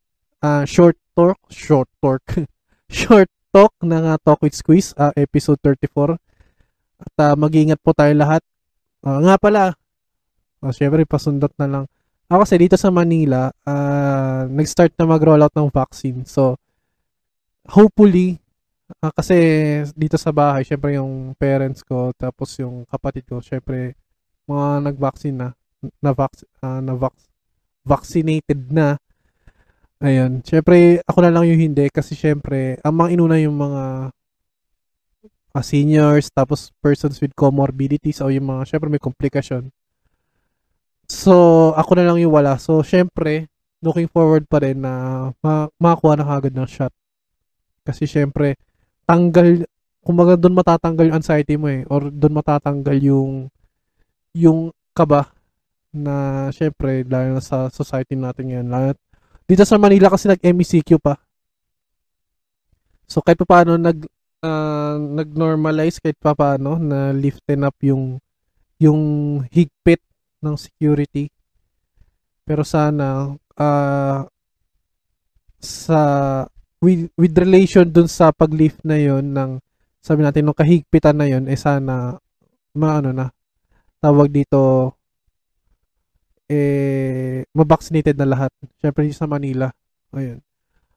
uh, 0.43 0.63
short 0.67 0.99
talk, 1.15 1.39
short 1.47 1.87
talk, 2.03 2.19
short 2.91 3.31
talk 3.53 3.71
ng 3.85 4.03
uh, 4.09 4.17
Talk 4.25 4.41
with 4.41 4.57
Squeeze, 4.57 4.97
uh, 4.97 5.13
episode 5.13 5.61
34. 5.61 6.17
At 6.97 7.15
uh, 7.21 7.35
mag-ingat 7.37 7.77
po 7.79 7.93
tayo 7.93 8.11
lahat. 8.17 8.41
Uh, 9.05 9.21
nga 9.21 9.37
pala, 9.37 9.77
uh, 10.65 10.73
syempre 10.73 11.05
pasundot 11.05 11.53
na 11.61 11.69
lang. 11.69 11.85
Ako 12.33 12.49
kasi 12.49 12.57
dito 12.57 12.73
sa 12.73 12.89
Manila, 12.89 13.53
uh, 13.69 14.49
nag-start 14.49 14.97
na 14.97 15.05
mag-roll 15.05 15.45
out 15.45 15.53
ng 15.53 15.69
vaccine. 15.69 16.25
So, 16.25 16.57
hopefully, 17.69 18.43
Uh, 19.01 19.11
kasi 19.15 19.37
dito 19.95 20.19
sa 20.19 20.35
bahay, 20.35 20.67
syempre 20.67 20.99
yung 20.99 21.33
parents 21.39 21.81
ko, 21.81 22.11
tapos 22.13 22.51
yung 22.59 22.83
kapatid 22.85 23.23
ko, 23.25 23.39
syempre 23.39 23.95
mga 24.45 24.91
nag-vaccine 24.91 25.37
na, 25.39 25.49
na, 26.03 26.11
vac, 26.11 26.35
uh, 26.59 26.83
na 26.83 26.93
vac, 26.93 27.15
vaccinated 27.87 28.69
na. 28.69 28.99
Ayun. 30.01 30.41
Syempre, 30.41 31.03
ako 31.05 31.19
na 31.21 31.31
lang 31.33 31.45
yung 31.45 31.61
hindi 31.61 31.85
kasi 31.93 32.17
syempre, 32.17 32.81
ang 32.81 32.95
mga 32.97 33.09
inuna 33.13 33.37
yung 33.37 33.57
mga 33.59 33.83
uh, 35.53 35.63
seniors, 35.63 36.33
tapos 36.33 36.73
persons 36.81 37.21
with 37.21 37.33
comorbidities 37.37 38.19
o 38.23 38.33
yung 38.33 38.49
mga, 38.49 38.65
syempre 38.65 38.89
may 38.89 39.01
komplikasyon. 39.01 39.69
So, 41.05 41.71
ako 41.77 41.99
na 41.99 42.05
lang 42.09 42.17
yung 42.23 42.33
wala. 42.33 42.57
So, 42.57 42.81
syempre, 42.81 43.51
looking 43.83 44.09
forward 44.09 44.47
pa 44.49 44.63
rin 44.63 44.81
na 44.81 45.29
ma- 45.43 45.69
makakuha 45.77 46.17
na 46.17 46.25
kagad 46.25 46.55
ng 46.55 46.69
shot. 46.69 46.93
Kasi 47.83 48.07
syempre, 48.07 48.55
tanggal 49.03 49.67
kumbaga 50.03 50.35
doon 50.35 50.55
matatanggal 50.59 51.05
yung 51.11 51.17
anxiety 51.19 51.55
mo 51.55 51.71
eh 51.71 51.87
or 51.87 52.11
doon 52.11 52.35
matatanggal 52.39 52.97
yung 52.99 53.47
yung 54.35 54.75
kaba 54.91 55.31
na 55.95 56.47
syempre 56.51 57.07
dahil 57.07 57.39
sa 57.39 57.71
society 57.71 58.19
natin 58.19 58.51
ngayon 58.51 58.67
lalo 58.67 58.91
dito 59.53 59.69
sa 59.69 59.77
Manila 59.77 60.09
kasi 60.09 60.25
nag 60.25 60.41
MECQ 60.41 60.97
pa. 60.97 61.13
So 63.05 63.21
kahit 63.21 63.37
pa 63.37 63.45
paano 63.45 63.77
nag 63.77 64.01
uh, 64.41 64.97
nag-normalize 64.97 66.01
kahit 66.01 66.17
pa 66.17 66.33
paano 66.33 66.81
na 66.81 67.13
liften 67.13 67.61
up 67.61 67.77
yung 67.85 68.17
yung 68.81 69.01
higpit 69.53 70.01
ng 70.41 70.57
security. 70.57 71.29
Pero 72.43 72.65
sana 72.65 73.31
uh, 73.55 74.19
sa 75.63 76.01
with, 76.83 77.07
with 77.15 77.33
relation 77.39 77.87
dun 77.87 78.11
sa 78.11 78.35
pag-lift 78.35 78.83
na 78.83 78.99
yon 78.99 79.31
ng 79.31 79.51
sabi 80.03 80.19
natin 80.19 80.43
nung 80.43 80.57
kahigpitan 80.57 81.15
na 81.15 81.31
yon 81.31 81.47
eh 81.47 81.55
sana 81.55 82.19
maano 82.75 83.15
na 83.15 83.31
tawag 84.03 84.27
dito 84.27 84.91
eh, 86.53 87.37
mabaksinated 87.57 88.13
na 88.21 88.29
lahat. 88.29 88.51
Syempre 88.77 89.09
sa 89.09 89.25
Manila. 89.25 89.73
Ayun. 90.13 90.39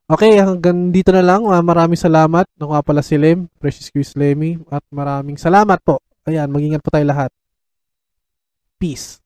Okay, 0.07 0.39
hanggang 0.39 0.95
dito 0.95 1.11
na 1.11 1.25
lang. 1.25 1.43
Uh, 1.43 1.65
maraming 1.65 1.99
salamat. 1.99 2.47
Nga 2.55 2.83
pala 2.87 3.03
si 3.03 3.19
Lem, 3.19 3.51
Precious 3.59 3.91
Quiz 3.91 4.15
Lemmy. 4.15 4.55
At 4.71 4.87
maraming 4.95 5.35
salamat 5.35 5.83
po. 5.83 5.99
Ayan, 6.29 6.47
magingat 6.47 6.79
po 6.79 6.95
tayo 6.95 7.07
lahat. 7.09 7.35
Peace. 8.79 9.26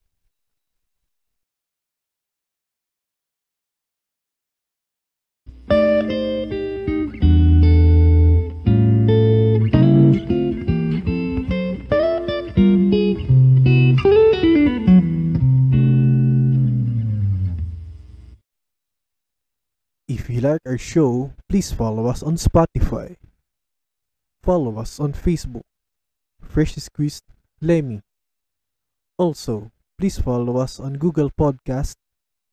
You 20.33 20.41
like 20.41 20.61
our 20.65 20.77
show, 20.77 21.33
please 21.49 21.71
follow 21.71 22.07
us 22.07 22.21
on 22.23 22.35
Spotify. 22.35 23.17
Follow 24.43 24.77
us 24.79 24.99
on 24.99 25.13
Facebook. 25.13 25.65
Fresh 26.41 26.75
Squeezed 26.75 27.23
Lemmy. 27.61 28.01
Also, 29.17 29.71
please 29.97 30.19
follow 30.19 30.57
us 30.57 30.79
on 30.79 30.97
Google 30.97 31.29
Podcast, 31.29 31.95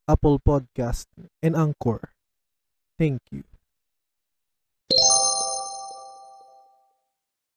Apple 0.07 0.39
Podcast, 0.41 1.07
and 1.43 1.57
Anchor. 1.57 2.13
Thank 2.99 3.21
you. 3.31 3.45